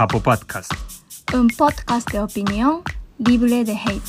Japo 0.00 0.18
Podcast. 0.18 0.72
Un 1.34 1.48
podcast 1.48 2.10
de 2.10 2.20
opinión 2.20 2.80
libre 3.18 3.64
de 3.66 3.74
hate. 3.74 4.02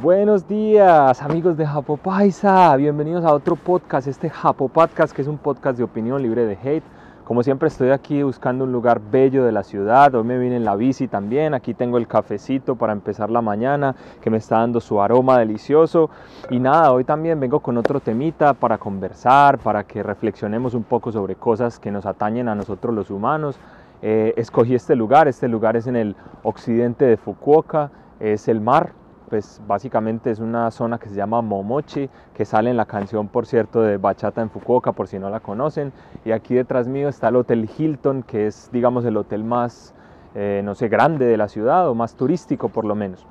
Buenos 0.00 0.46
días 0.46 1.20
amigos 1.20 1.56
de 1.56 1.66
Japo 1.66 1.96
Paisa, 1.96 2.76
bienvenidos 2.76 3.24
a 3.24 3.34
otro 3.34 3.56
podcast, 3.56 4.06
este 4.06 4.30
Japo 4.30 4.68
Podcast 4.68 5.12
que 5.12 5.22
es 5.22 5.26
un 5.26 5.38
podcast 5.38 5.76
de 5.76 5.82
opinión 5.82 6.22
libre 6.22 6.46
de 6.46 6.54
hate. 6.54 6.84
Como 7.26 7.42
siempre 7.42 7.66
estoy 7.66 7.90
aquí 7.90 8.22
buscando 8.22 8.62
un 8.62 8.70
lugar 8.70 9.00
bello 9.10 9.44
de 9.44 9.50
la 9.50 9.64
ciudad, 9.64 10.14
hoy 10.14 10.22
me 10.22 10.38
vine 10.38 10.54
en 10.54 10.64
la 10.64 10.76
bici 10.76 11.08
también, 11.08 11.54
aquí 11.54 11.74
tengo 11.74 11.98
el 11.98 12.06
cafecito 12.06 12.76
para 12.76 12.92
empezar 12.92 13.30
la 13.30 13.42
mañana 13.42 13.96
que 14.20 14.30
me 14.30 14.36
está 14.36 14.58
dando 14.58 14.80
su 14.80 15.02
aroma 15.02 15.36
delicioso 15.36 16.08
y 16.50 16.60
nada, 16.60 16.92
hoy 16.92 17.02
también 17.02 17.40
vengo 17.40 17.58
con 17.58 17.78
otro 17.78 17.98
temita 17.98 18.54
para 18.54 18.78
conversar, 18.78 19.58
para 19.58 19.82
que 19.82 20.04
reflexionemos 20.04 20.74
un 20.74 20.84
poco 20.84 21.10
sobre 21.10 21.34
cosas 21.34 21.80
que 21.80 21.90
nos 21.90 22.06
atañen 22.06 22.46
a 22.48 22.54
nosotros 22.54 22.94
los 22.94 23.10
humanos. 23.10 23.58
Eh, 24.02 24.32
escogí 24.36 24.76
este 24.76 24.94
lugar, 24.94 25.26
este 25.26 25.48
lugar 25.48 25.76
es 25.76 25.88
en 25.88 25.96
el 25.96 26.14
occidente 26.44 27.06
de 27.06 27.16
Fukuoka, 27.16 27.90
es 28.20 28.46
el 28.46 28.60
mar, 28.60 28.92
pues 29.28 29.60
básicamente 29.66 30.30
es 30.30 30.38
una 30.38 30.70
zona 30.70 30.98
que 30.98 31.08
se 31.08 31.14
llama 31.14 31.42
Momochi, 31.42 32.08
que 32.34 32.44
sale 32.44 32.70
en 32.70 32.76
la 32.76 32.86
canción, 32.86 33.28
por 33.28 33.46
cierto, 33.46 33.82
de 33.82 33.96
Bachata 33.96 34.40
en 34.40 34.50
Fukuoka, 34.50 34.92
por 34.92 35.08
si 35.08 35.18
no 35.18 35.30
la 35.30 35.40
conocen. 35.40 35.92
Y 36.24 36.32
aquí 36.32 36.54
detrás 36.54 36.86
mío 36.86 37.08
está 37.08 37.28
el 37.28 37.36
Hotel 37.36 37.68
Hilton, 37.76 38.22
que 38.22 38.46
es, 38.46 38.70
digamos, 38.72 39.04
el 39.04 39.16
hotel 39.16 39.42
más, 39.42 39.94
eh, 40.34 40.62
no 40.64 40.74
sé, 40.74 40.88
grande 40.88 41.26
de 41.26 41.36
la 41.36 41.48
ciudad, 41.48 41.88
o 41.88 41.94
más 41.94 42.14
turístico 42.14 42.68
por 42.68 42.84
lo 42.84 42.94
menos. 42.94 43.26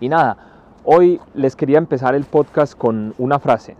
Y 0.00 0.08
nada, 0.08 0.36
hoy 0.84 1.20
les 1.34 1.56
quería 1.56 1.78
empezar 1.78 2.14
el 2.14 2.24
podcast 2.24 2.76
con 2.76 3.14
una 3.18 3.38
frase. 3.38 3.76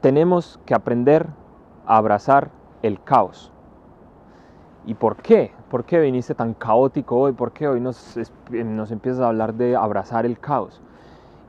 Tenemos 0.00 0.58
que 0.66 0.74
aprender 0.74 1.26
a 1.86 1.96
abrazar 1.96 2.50
el 2.82 3.02
caos. 3.02 3.52
¿Y 4.86 4.94
por 4.94 5.16
qué? 5.16 5.52
¿Por 5.70 5.84
qué 5.84 6.00
viniste 6.00 6.34
tan 6.34 6.54
caótico 6.54 7.16
hoy? 7.18 7.32
¿Por 7.32 7.52
qué 7.52 7.68
hoy 7.68 7.80
nos, 7.80 8.18
nos 8.50 8.90
empiezas 8.90 9.20
a 9.20 9.28
hablar 9.28 9.52
de 9.54 9.76
abrazar 9.76 10.24
el 10.24 10.38
caos? 10.38 10.80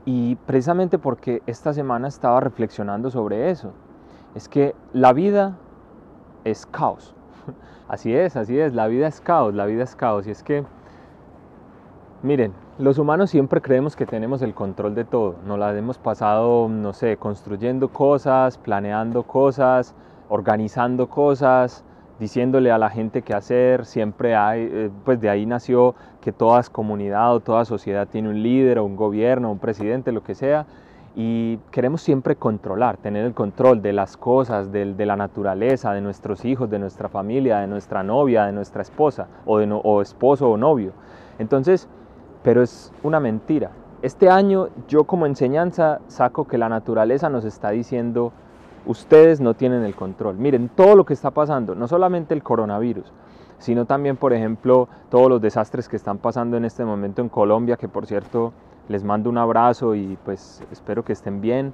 Y 0.04 0.36
precisamente 0.46 0.98
porque 0.98 1.42
esta 1.46 1.72
semana 1.72 2.08
estaba 2.08 2.40
reflexionando 2.40 3.10
sobre 3.10 3.50
eso. 3.50 3.72
Es 4.34 4.48
que 4.48 4.74
la 4.92 5.14
vida 5.14 5.56
es 6.44 6.66
caos. 6.66 7.14
Así 7.88 8.14
es, 8.14 8.36
así 8.36 8.56
es, 8.56 8.72
la 8.72 8.86
vida 8.86 9.08
es 9.08 9.20
caos, 9.20 9.52
la 9.52 9.66
vida 9.66 9.82
es 9.82 9.96
caos. 9.96 10.24
Y 10.28 10.30
es 10.30 10.44
que, 10.44 10.64
miren, 12.22 12.52
los 12.78 12.98
humanos 12.98 13.30
siempre 13.30 13.60
creemos 13.60 13.96
que 13.96 14.06
tenemos 14.06 14.42
el 14.42 14.54
control 14.54 14.94
de 14.94 15.04
todo. 15.04 15.34
Nos 15.44 15.58
la 15.58 15.76
hemos 15.76 15.98
pasado, 15.98 16.68
no 16.68 16.92
sé, 16.92 17.16
construyendo 17.16 17.88
cosas, 17.88 18.58
planeando 18.58 19.24
cosas, 19.24 19.96
organizando 20.28 21.08
cosas, 21.08 21.84
diciéndole 22.20 22.70
a 22.70 22.78
la 22.78 22.90
gente 22.90 23.22
qué 23.22 23.34
hacer, 23.34 23.86
siempre 23.86 24.36
hay, 24.36 24.68
eh, 24.70 24.90
pues 25.04 25.20
de 25.20 25.30
ahí 25.30 25.46
nació 25.46 25.94
que 26.20 26.30
toda 26.30 26.62
comunidad 26.70 27.34
o 27.34 27.40
toda 27.40 27.64
sociedad 27.64 28.06
tiene 28.06 28.28
un 28.28 28.42
líder 28.42 28.78
o 28.78 28.84
un 28.84 28.94
gobierno, 28.94 29.50
un 29.50 29.58
presidente, 29.58 30.12
lo 30.12 30.22
que 30.22 30.34
sea, 30.34 30.66
y 31.16 31.56
queremos 31.72 32.02
siempre 32.02 32.36
controlar, 32.36 32.98
tener 32.98 33.24
el 33.24 33.32
control 33.34 33.82
de 33.82 33.94
las 33.94 34.16
cosas, 34.16 34.70
de, 34.70 34.94
de 34.94 35.06
la 35.06 35.16
naturaleza, 35.16 35.92
de 35.92 36.02
nuestros 36.02 36.44
hijos, 36.44 36.70
de 36.70 36.78
nuestra 36.78 37.08
familia, 37.08 37.58
de 37.58 37.66
nuestra 37.66 38.02
novia, 38.02 38.44
de 38.44 38.52
nuestra 38.52 38.82
esposa, 38.82 39.26
o, 39.46 39.58
de 39.58 39.68
o 39.72 40.02
esposo 40.02 40.50
o 40.50 40.56
novio. 40.56 40.92
Entonces, 41.38 41.88
pero 42.42 42.62
es 42.62 42.92
una 43.02 43.18
mentira. 43.18 43.70
Este 44.02 44.30
año 44.30 44.68
yo 44.88 45.04
como 45.04 45.26
enseñanza 45.26 46.00
saco 46.06 46.46
que 46.46 46.58
la 46.58 46.68
naturaleza 46.68 47.28
nos 47.28 47.44
está 47.44 47.70
diciendo, 47.70 48.32
ustedes 48.86 49.40
no 49.40 49.54
tienen 49.54 49.84
el 49.84 49.94
control. 49.94 50.36
Miren, 50.36 50.68
todo 50.68 50.96
lo 50.96 51.04
que 51.04 51.14
está 51.14 51.30
pasando, 51.30 51.74
no 51.74 51.88
solamente 51.88 52.34
el 52.34 52.42
coronavirus, 52.42 53.12
sino 53.58 53.84
también, 53.84 54.16
por 54.16 54.32
ejemplo, 54.32 54.88
todos 55.10 55.28
los 55.28 55.40
desastres 55.40 55.88
que 55.88 55.96
están 55.96 56.18
pasando 56.18 56.56
en 56.56 56.64
este 56.64 56.84
momento 56.84 57.20
en 57.22 57.28
Colombia, 57.28 57.76
que 57.76 57.88
por 57.88 58.06
cierto 58.06 58.52
les 58.88 59.04
mando 59.04 59.30
un 59.30 59.38
abrazo 59.38 59.94
y 59.94 60.18
pues 60.24 60.62
espero 60.72 61.04
que 61.04 61.12
estén 61.12 61.40
bien. 61.40 61.72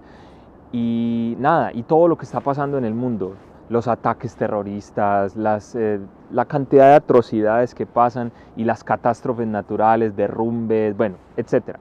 Y 0.72 1.36
nada, 1.38 1.72
y 1.72 1.84
todo 1.84 2.08
lo 2.08 2.18
que 2.18 2.24
está 2.24 2.40
pasando 2.40 2.76
en 2.76 2.84
el 2.84 2.92
mundo, 2.92 3.34
los 3.68 3.88
ataques 3.88 4.36
terroristas, 4.36 5.34
eh, 5.74 6.00
la 6.30 6.44
cantidad 6.44 6.88
de 6.88 6.94
atrocidades 6.96 7.74
que 7.74 7.86
pasan 7.86 8.32
y 8.56 8.64
las 8.64 8.82
catástrofes 8.82 9.46
naturales, 9.46 10.16
derrumbes, 10.16 10.96
bueno, 10.96 11.16
etc. 11.36 11.76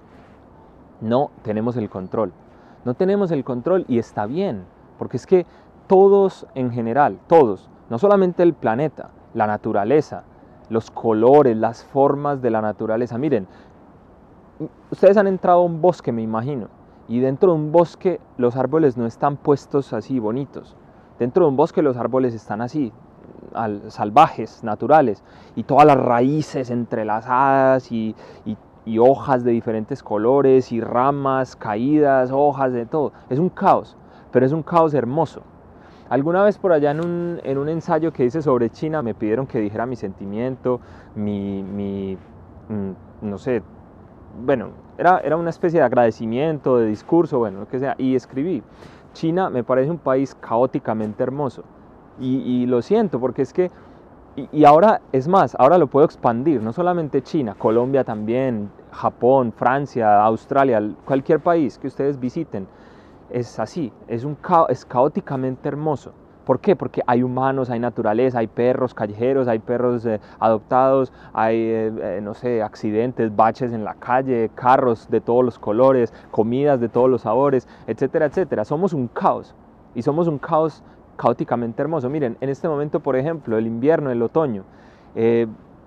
No 1.01 1.31
tenemos 1.41 1.77
el 1.77 1.89
control. 1.89 2.31
No 2.85 2.93
tenemos 2.93 3.31
el 3.31 3.43
control 3.43 3.85
y 3.87 3.97
está 3.97 4.27
bien 4.27 4.65
porque 4.97 5.17
es 5.17 5.25
que 5.27 5.45
todos 5.87 6.47
en 6.55 6.71
general, 6.71 7.19
todos, 7.27 7.69
no 7.89 7.97
solamente 7.97 8.43
el 8.43 8.53
planeta, 8.53 9.09
la 9.33 9.47
naturaleza, 9.47 10.23
los 10.69 10.89
colores, 10.89 11.55
las 11.55 11.83
formas 11.83 12.41
de 12.41 12.49
la 12.49 12.61
naturaleza. 12.61 13.17
Miren, 13.17 13.47
ustedes 14.91 15.17
han 15.17 15.27
entrado 15.27 15.59
a 15.59 15.63
un 15.63 15.81
bosque, 15.81 16.11
me 16.11 16.21
imagino, 16.21 16.67
y 17.07 17.19
dentro 17.19 17.51
de 17.51 17.59
un 17.59 17.71
bosque 17.71 18.19
los 18.37 18.55
árboles 18.55 18.97
no 18.97 19.05
están 19.05 19.37
puestos 19.37 19.93
así 19.93 20.19
bonitos. 20.19 20.75
Dentro 21.19 21.45
de 21.45 21.49
un 21.49 21.55
bosque 21.55 21.81
los 21.81 21.97
árboles 21.97 22.33
están 22.33 22.61
así, 22.61 22.91
salvajes, 23.87 24.63
naturales, 24.63 25.23
y 25.55 25.63
todas 25.63 25.85
las 25.85 25.97
raíces 25.97 26.71
entrelazadas 26.71 27.91
y, 27.91 28.15
y 28.85 28.97
hojas 28.97 29.43
de 29.43 29.51
diferentes 29.51 30.03
colores 30.03 30.71
y 30.71 30.81
ramas 30.81 31.55
caídas, 31.55 32.31
hojas 32.33 32.73
de 32.73 32.85
todo. 32.85 33.13
Es 33.29 33.39
un 33.39 33.49
caos 33.49 33.95
pero 34.35 34.45
es 34.45 34.51
un 34.51 34.63
caos 34.63 34.93
hermoso. 34.93 35.43
Alguna 36.09 36.43
vez 36.43 36.57
por 36.57 36.73
allá 36.73 36.91
en 36.91 36.99
un, 36.99 37.39
en 37.45 37.57
un 37.57 37.69
ensayo 37.69 38.11
que 38.11 38.25
hice 38.25 38.41
sobre 38.41 38.69
China 38.69 39.01
me 39.01 39.13
pidieron 39.13 39.47
que 39.47 39.61
dijera 39.61 39.85
mi 39.85 39.95
sentimiento, 39.95 40.81
mi, 41.15 41.63
mi 41.63 42.17
mm, 42.67 43.29
no 43.29 43.37
sé, 43.37 43.63
bueno, 44.43 44.71
era, 44.97 45.19
era 45.19 45.37
una 45.37 45.51
especie 45.51 45.79
de 45.79 45.85
agradecimiento, 45.85 46.79
de 46.79 46.87
discurso, 46.87 47.39
bueno, 47.39 47.61
lo 47.61 47.67
que 47.69 47.79
sea, 47.79 47.95
y 47.97 48.13
escribí, 48.13 48.61
China 49.13 49.49
me 49.49 49.63
parece 49.63 49.89
un 49.89 49.99
país 49.99 50.35
caóticamente 50.35 51.23
hermoso. 51.23 51.63
Y, 52.19 52.65
lo 52.65 52.81
siento, 52.81 53.21
porque 53.21 53.41
es 53.41 53.53
que, 53.53 53.71
y, 54.51 54.65
ahora 54.65 54.99
es 55.13 55.29
más, 55.29 55.55
ahora 55.57 55.77
lo 55.77 55.87
puedo 55.87 56.05
expandir, 56.05 56.61
no 56.61 56.73
solamente 56.73 57.21
China, 57.21 57.55
Colombia 57.57 58.03
también, 58.03 58.69
Japón, 58.91 59.53
Francia, 59.53 60.21
Australia, 60.25 60.83
cualquier 61.05 61.39
país 61.39 61.77
que 61.77 61.87
ustedes 61.87 62.19
visiten 62.19 62.67
es 63.29 63.59
así, 63.59 63.91
es, 64.07 64.23
un 64.23 64.37
es 64.69 64.85
caóticamente 64.85 65.67
hermoso. 65.67 66.13
¿Por 66.45 66.59
qué? 66.59 66.75
Porque 66.75 67.01
hay 67.07 67.23
humanos, 67.23 67.71
hay 67.71 67.79
naturaleza, 67.79 68.37
hay 68.37 68.47
perros 68.47 68.93
callejeros, 68.93 69.47
hay 69.47 69.57
perros 69.57 70.05
eh, 70.05 70.19
adoptados, 70.39 71.11
hay, 71.33 71.57
eh, 71.57 71.91
eh, 72.01 72.19
no 72.21 72.35
sé, 72.35 72.61
accidentes, 72.61 73.35
baches 73.35 73.73
en 73.73 73.83
la 73.83 73.95
calle, 73.95 74.51
carros 74.53 75.09
de 75.09 75.21
todos 75.21 75.43
los 75.43 75.57
colores, 75.57 76.13
comidas 76.29 76.79
de 76.79 76.87
todos 76.87 77.09
los 77.09 77.21
sabores, 77.21 77.67
etcétera, 77.87 78.27
etcétera. 78.27 78.63
Somos 78.63 78.93
un 78.93 79.07
caos 79.07 79.55
y 79.95 80.03
somos 80.03 80.27
un 80.27 80.37
caos 80.37 80.83
caóticamente 81.17 81.81
hermoso. 81.81 82.11
Miren, 82.11 82.37
en 82.39 82.49
este 82.49 82.67
momento, 82.67 82.99
por 82.99 83.15
ejemplo, 83.15 83.57
el 83.57 83.65
invierno, 83.65 84.11
el 84.11 84.21
otoño, 84.21 84.65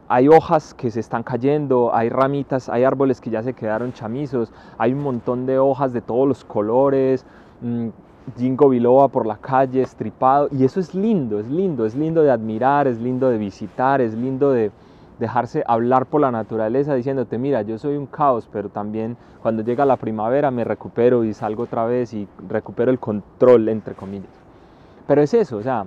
hay 0.09 0.29
hojas 0.29 0.73
que 0.73 0.91
se 0.91 1.01
están 1.01 1.23
cayendo, 1.23 1.95
hay 1.95 2.09
ramitas, 2.09 2.69
hay 2.69 2.85
árboles 2.85 3.21
que 3.21 3.31
ya 3.31 3.43
se 3.43 3.53
quedaron 3.53 3.93
chamizos, 3.93 4.53
hay 4.79 4.95
un 4.95 5.03
montón 5.03 5.45
de 5.45 5.59
hojas 5.59 5.93
de 5.93 6.01
todos 6.01 6.27
los 6.27 6.45
colores, 6.45 7.27
mmm, 7.61 7.89
jingo 8.37 8.71
biloba 8.71 9.09
por 9.09 9.27
la 9.27 9.37
calle, 9.37 9.83
estripado, 9.83 10.49
y 10.51 10.65
eso 10.65 10.81
es 10.81 10.95
lindo, 10.95 11.39
es 11.39 11.49
lindo, 11.49 11.85
es 11.85 11.95
lindo 11.95 12.23
de 12.23 12.31
admirar, 12.31 12.87
es 12.87 12.99
lindo 12.99 13.29
de 13.29 13.39
visitar, 13.39 14.01
es 14.01 14.15
lindo 14.15 14.51
de 14.51 14.71
dejarse 15.19 15.63
hablar 15.67 16.07
por 16.07 16.21
la 16.21 16.31
naturaleza 16.31 16.95
diciéndote, 16.95 17.37
mira, 17.39 17.63
yo 17.63 17.77
soy 17.79 17.97
un 17.97 18.07
caos, 18.07 18.49
pero 18.51 18.71
también 18.71 19.17
cuando 19.43 19.63
llega 19.63 19.85
la 19.85 19.97
primavera 19.97 20.51
me 20.51 20.65
recupero 20.65 21.25
y 21.25 21.35
salgo 21.35 21.65
otra 21.65 21.85
vez 21.85 22.15
y 22.15 22.29
recupero 22.49 22.91
el 22.91 22.99
control, 22.99 23.69
entre 23.69 23.95
comillas. 23.95 24.31
Pero 25.07 25.21
es 25.23 25.35
eso, 25.35 25.57
o 25.57 25.63
sea, 25.63 25.87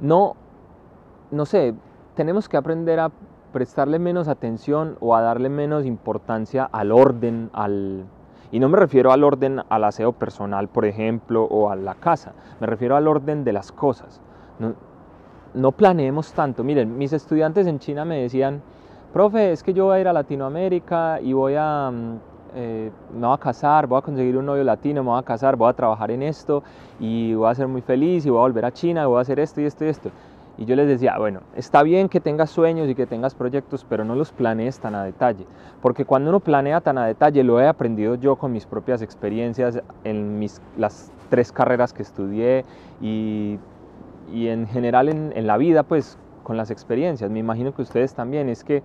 no, 0.00 0.34
no 1.30 1.44
sé, 1.46 1.74
tenemos 2.14 2.48
que 2.48 2.56
aprender 2.56 3.00
a 3.00 3.10
prestarle 3.52 3.98
menos 3.98 4.28
atención 4.28 4.96
o 5.00 5.14
a 5.14 5.20
darle 5.20 5.48
menos 5.48 5.84
importancia 5.84 6.68
al 6.70 6.92
orden, 6.92 7.50
al... 7.52 8.04
Y 8.50 8.60
no 8.60 8.68
me 8.68 8.76
refiero 8.76 9.12
al 9.12 9.24
orden 9.24 9.60
al 9.68 9.84
aseo 9.84 10.12
personal, 10.12 10.68
por 10.68 10.84
ejemplo, 10.84 11.44
o 11.44 11.70
a 11.70 11.76
la 11.76 11.94
casa, 11.94 12.32
me 12.60 12.66
refiero 12.66 12.96
al 12.96 13.08
orden 13.08 13.44
de 13.44 13.52
las 13.52 13.72
cosas. 13.72 14.20
No, 15.54 15.72
planeemos 15.72 16.32
tanto. 16.32 16.64
Miren, 16.64 16.96
mis 16.96 17.12
estudiantes 17.12 17.66
en 17.66 17.78
China 17.78 18.04
me 18.04 18.22
decían, 18.22 18.62
profe, 19.12 19.52
es 19.52 19.62
que 19.62 19.72
yo 19.72 19.86
voy 19.86 19.96
a 19.96 20.00
ir 20.00 20.08
a 20.08 20.12
Latinoamérica 20.12 21.20
y 21.20 21.32
voy 21.32 21.54
a... 21.56 21.90
Mm, 21.90 22.32
eh, 22.54 22.90
a 23.22 23.38
casar, 23.38 23.86
voy 23.86 23.98
a 23.98 24.02
conseguir 24.02 24.36
un 24.36 24.44
novio 24.44 24.62
latino, 24.62 25.02
me 25.02 25.08
voy 25.08 25.18
a 25.18 25.22
casar, 25.22 25.56
voy 25.56 25.70
a 25.70 25.72
trabajar 25.72 26.10
en 26.10 26.22
esto 26.22 26.62
y 27.00 27.32
voy 27.32 27.50
a 27.50 27.54
ser 27.54 27.66
muy 27.66 27.80
feliz 27.80 28.26
y 28.26 28.30
voy 28.30 28.40
a 28.40 28.42
volver 28.42 28.66
a 28.66 28.70
China, 28.70 29.06
voy 29.06 29.16
a 29.16 29.20
hacer 29.22 29.40
esto 29.40 29.62
y 29.62 29.64
esto 29.64 29.86
y 29.86 29.88
esto. 29.88 30.10
Y 30.58 30.66
yo 30.66 30.76
les 30.76 30.86
decía, 30.86 31.16
bueno, 31.18 31.40
está 31.56 31.82
bien 31.82 32.08
que 32.08 32.20
tengas 32.20 32.50
sueños 32.50 32.88
y 32.88 32.94
que 32.94 33.06
tengas 33.06 33.34
proyectos, 33.34 33.86
pero 33.88 34.04
no 34.04 34.14
los 34.14 34.32
planees 34.32 34.78
tan 34.80 34.94
a 34.94 35.02
detalle. 35.02 35.46
Porque 35.80 36.04
cuando 36.04 36.30
uno 36.30 36.40
planea 36.40 36.80
tan 36.80 36.98
a 36.98 37.06
detalle, 37.06 37.42
lo 37.42 37.60
he 37.60 37.66
aprendido 37.66 38.16
yo 38.16 38.36
con 38.36 38.52
mis 38.52 38.66
propias 38.66 39.02
experiencias 39.02 39.82
en 40.04 40.38
mis, 40.38 40.60
las 40.76 41.10
tres 41.30 41.52
carreras 41.52 41.92
que 41.92 42.02
estudié 42.02 42.64
y, 43.00 43.58
y 44.32 44.48
en 44.48 44.66
general 44.66 45.08
en, 45.08 45.32
en 45.34 45.46
la 45.46 45.56
vida, 45.56 45.82
pues 45.82 46.18
con 46.42 46.56
las 46.56 46.70
experiencias. 46.70 47.30
Me 47.30 47.38
imagino 47.38 47.74
que 47.74 47.82
ustedes 47.82 48.14
también. 48.14 48.48
Es 48.48 48.62
que 48.62 48.82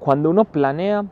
cuando 0.00 0.30
uno 0.30 0.44
planea, 0.44 1.04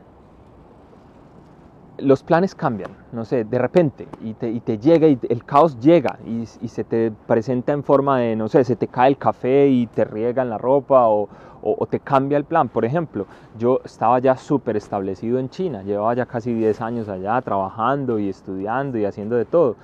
los 2.01 2.23
planes 2.23 2.55
cambian, 2.55 2.91
no 3.11 3.25
sé, 3.25 3.43
de 3.43 3.57
repente, 3.57 4.07
y 4.21 4.33
te, 4.33 4.49
y 4.49 4.59
te 4.59 4.77
llega, 4.77 5.07
y 5.07 5.19
el 5.29 5.45
caos 5.45 5.79
llega, 5.79 6.17
y, 6.25 6.41
y, 6.61 6.67
se 6.67 6.83
te 6.83 7.11
presenta 7.27 7.71
en 7.73 7.83
forma 7.83 8.19
de, 8.19 8.35
no 8.35 8.47
sé, 8.47 8.63
se 8.63 8.75
te 8.75 8.87
cae 8.87 9.09
el 9.09 9.17
café 9.17 9.67
y 9.67 9.87
te 9.87 10.03
riega 10.03 10.41
en 10.41 10.49
la 10.49 10.57
ropa, 10.57 11.07
o, 11.07 11.29
o, 11.61 11.75
o 11.77 11.87
te 11.87 11.99
cambia 11.99 12.37
el 12.37 12.45
plan. 12.45 12.69
Por 12.69 12.85
ejemplo, 12.85 13.25
yo 13.57 13.79
estaba 13.85 14.19
ya 14.19 14.35
súper 14.35 14.77
establecido 14.77 15.39
en 15.39 15.49
China, 15.49 15.83
llevaba 15.83 16.13
ya 16.13 16.25
casi 16.25 16.53
10 16.53 16.81
años 16.81 17.07
allá 17.07 17.39
trabajando 17.41 18.19
y 18.19 18.29
estudiando 18.29 18.97
y 18.97 19.05
haciendo 19.05 19.35
de 19.35 19.45
todo. 19.45 19.75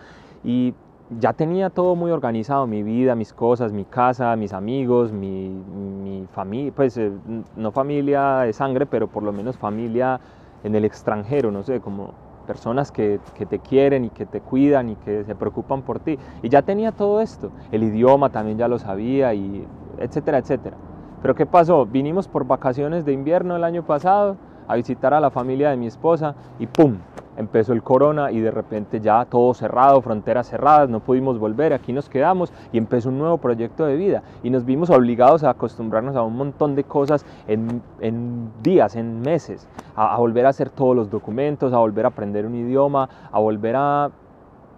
Y 0.43 0.73
ya 1.19 1.33
tenía 1.33 1.69
todo 1.69 1.95
muy 1.95 2.11
organizado, 2.11 2.67
mi 2.67 2.83
vida, 2.83 3.15
mis 3.15 3.33
cosas, 3.33 3.71
mi 3.71 3.85
casa, 3.85 4.35
mis 4.35 4.53
amigos, 4.53 5.11
mi, 5.11 5.49
mi 5.49 6.27
familia, 6.33 6.73
pues 6.75 6.97
eh, 6.97 7.11
no 7.55 7.71
familia 7.71 8.39
de 8.39 8.53
sangre, 8.53 8.85
pero 8.85 9.07
por 9.07 9.23
lo 9.23 9.31
menos 9.31 9.57
familia 9.57 10.19
en 10.67 10.75
el 10.75 10.85
extranjero, 10.85 11.51
no 11.51 11.63
sé, 11.63 11.79
como 11.81 12.13
personas 12.45 12.91
que, 12.91 13.19
te 13.49 13.59
quieren 13.59 14.05
y 14.05 14.09
que 14.09 14.25
te 14.25 14.39
cuidan 14.39 14.89
y 14.89 14.95
que 14.95 15.23
se 15.23 15.35
preocupan 15.35 15.81
por 15.81 15.99
ti. 15.99 16.17
Y 16.41 16.49
ya 16.49 16.61
tenía 16.61 16.91
todo 16.91 17.21
esto, 17.21 17.51
el 17.71 17.83
idioma 17.83 18.29
también 18.29 18.57
ya 18.57 18.67
lo 18.67 18.79
sabía 18.79 19.33
y 19.33 19.65
etcétera, 19.99 20.37
etcétera. 20.37 20.77
Pero 21.21 21.35
¿qué 21.35 21.45
pasó? 21.45 21.85
Vinimos 21.85 22.27
por 22.27 22.45
vacaciones 22.45 23.03
de 23.05 23.11
invierno 23.11 23.55
el 23.55 23.63
año 23.63 23.83
pasado 23.83 24.37
a 24.67 24.75
visitar 24.75 25.13
a 25.13 25.19
la 25.19 25.31
familia 25.31 25.69
de 25.69 25.77
mi 25.77 25.87
esposa 25.87 26.35
y 26.59 26.67
¡pum! 26.67 26.97
Empezó 27.37 27.73
el 27.73 27.83
corona 27.83 28.31
y 28.31 28.39
de 28.39 28.51
repente 28.51 28.99
ya 28.99 29.25
todo 29.25 29.53
cerrado, 29.53 30.01
fronteras 30.01 30.49
cerradas, 30.49 30.89
no 30.89 30.99
pudimos 30.99 31.39
volver, 31.39 31.73
aquí 31.73 31.93
nos 31.93 32.09
quedamos 32.09 32.51
y 32.71 32.77
empezó 32.77 33.09
un 33.09 33.19
nuevo 33.19 33.37
proyecto 33.37 33.85
de 33.85 33.95
vida 33.95 34.23
y 34.43 34.49
nos 34.49 34.65
vimos 34.65 34.89
obligados 34.89 35.43
a 35.43 35.51
acostumbrarnos 35.51 36.15
a 36.15 36.23
un 36.23 36.35
montón 36.35 36.75
de 36.75 36.83
cosas 36.83 37.25
en, 37.47 37.81
en 37.99 38.51
días, 38.63 38.95
en 38.95 39.21
meses, 39.21 39.67
a, 39.95 40.17
volver 40.17 40.45
a 40.45 40.49
hacer 40.49 40.69
todos 40.69 40.95
los 40.95 41.09
documentos, 41.09 41.73
a 41.73 41.77
volver 41.77 42.05
a 42.05 42.09
aprender 42.09 42.45
un 42.45 42.55
idioma, 42.55 43.09
a 43.31 43.39
volver 43.39 43.75
a, 43.75 44.05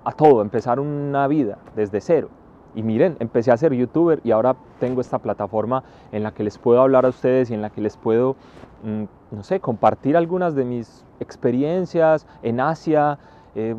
a 0.04 0.12
todo, 0.12 0.42
empezar 0.42 0.80
una 0.80 1.28
vida 1.28 1.58
desde 1.76 2.02
cero. 2.02 2.30
Y 2.76 2.84
miren, 2.84 3.18
empecé 3.20 3.52
a 3.52 3.58
ser 3.58 3.74
youtuber 3.74 4.22
y 4.24 4.32
ahora 4.32 4.56
tengo 4.80 5.02
esta 5.02 5.18
plataforma 5.18 5.84
en 6.12 6.22
la 6.22 6.32
que 6.32 6.44
les 6.44 6.58
puedo 6.58 6.82
hablar 6.82 7.06
a 7.06 7.10
ustedes 7.10 7.50
y 7.50 7.56
en 7.56 7.62
la 7.62 7.72
que 7.72 7.82
les 7.82 7.98
puedo, 7.98 8.36
mmm, 8.84 9.06
no 9.31 9.44
sé, 9.44 9.60
compartir 9.60 10.18
algunas 10.18 10.56
de 10.56 10.66
mis 10.66 11.06
experiencias 11.20 12.26
en 12.42 12.60
Asia, 12.60 13.20
eh, 13.56 13.76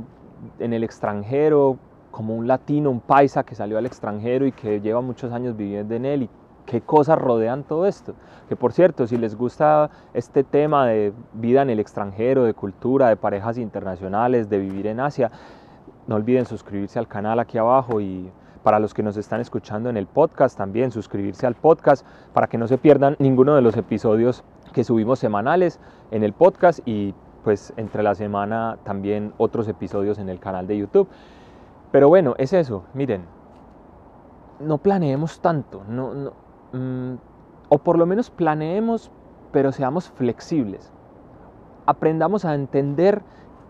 en 0.59 0.73
el 0.73 0.85
extranjero, 0.85 1.79
como 2.11 2.35
un 2.35 2.47
latino, 2.47 2.91
un 2.91 3.01
paisa 3.01 3.45
que 3.45 3.55
salió 3.55 3.79
al 3.79 3.87
extranjero 3.87 4.47
y 4.47 4.53
que 4.53 4.81
lleva 4.81 5.01
muchos 5.01 5.33
años 5.33 5.57
viviendo 5.57 5.95
en 5.95 6.05
él 6.05 6.23
y 6.25 6.31
qué 6.67 6.81
cosas 6.81 7.19
rodean 7.19 7.65
todo 7.65 7.87
esto. 7.87 8.15
Que 8.49 8.57
por 8.57 8.73
cierto, 8.73 9.07
si 9.07 9.17
les 9.17 9.37
gusta 9.37 9.91
este 10.15 10.45
tema 10.45 10.87
de 10.87 11.13
vida 11.33 11.63
en 11.63 11.71
el 11.71 11.81
extranjero, 11.81 12.45
de 12.45 12.55
cultura, 12.55 13.09
de 13.09 13.17
parejas 13.17 13.59
internacionales, 13.59 14.49
de 14.49 14.59
vivir 14.59 14.87
en 14.87 15.01
Asia, 15.01 15.31
no 16.07 16.17
olviden 16.17 16.47
suscribirse 16.47 16.99
al 16.99 17.09
canal 17.09 17.39
aquí 17.39 17.59
abajo 17.59 18.01
y 18.01 18.31
para 18.63 18.79
los 18.79 18.93
que 18.93 19.03
nos 19.03 19.17
están 19.17 19.41
escuchando 19.41 19.89
en 19.89 19.97
el 19.97 20.07
podcast 20.07 20.57
también 20.57 20.91
suscribirse 20.91 21.47
al 21.47 21.55
podcast 21.55 22.07
para 22.35 22.47
que 22.47 22.59
no 22.59 22.67
se 22.69 22.79
pierdan 22.79 23.17
ninguno 23.19 23.55
de 23.55 23.63
los 23.63 23.77
episodios 23.77 24.45
que 24.73 24.85
subimos 24.85 25.19
semanales 25.19 25.81
en 26.11 26.23
el 26.23 26.33
podcast 26.33 26.81
y 26.87 27.15
pues 27.45 27.73
entre 27.77 28.03
la 28.03 28.15
semana 28.15 28.79
también 28.85 29.33
otros 29.39 29.69
episodios 29.69 30.19
en 30.19 30.29
el 30.29 30.39
canal 30.39 30.67
de 30.67 30.79
YouTube. 30.79 31.09
Pero 31.93 32.09
bueno, 32.09 32.35
es 32.39 32.53
eso, 32.53 32.85
miren, 32.95 33.25
no 34.61 34.79
planeemos 34.79 35.41
tanto, 35.41 35.83
no, 35.89 36.15
no, 36.15 36.33
mmm, 36.73 37.15
o 37.69 37.79
por 37.79 37.99
lo 37.99 38.07
menos 38.07 38.31
planeemos, 38.31 39.11
pero 39.53 39.73
seamos 39.73 40.11
flexibles. 40.11 40.93
Aprendamos 41.87 42.45
a 42.45 42.55
entender 42.55 43.23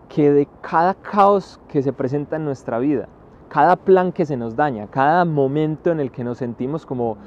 que 0.09 0.31
de 0.31 0.47
cada 0.61 0.93
caos 0.93 1.59
que 1.67 1.81
se 1.81 1.93
presenta 1.93 2.35
en 2.35 2.45
nuestra 2.45 2.79
vida, 2.79 3.07
cada 3.47 3.75
plan 3.75 4.11
que 4.11 4.25
se 4.25 4.37
nos 4.37 4.55
daña, 4.55 4.87
cada 4.87 5.25
momento 5.25 5.91
en 5.91 5.99
el 5.99 6.11
que 6.11 6.23
nos 6.23 6.37
sentimos 6.37 6.85
como, 6.85 7.17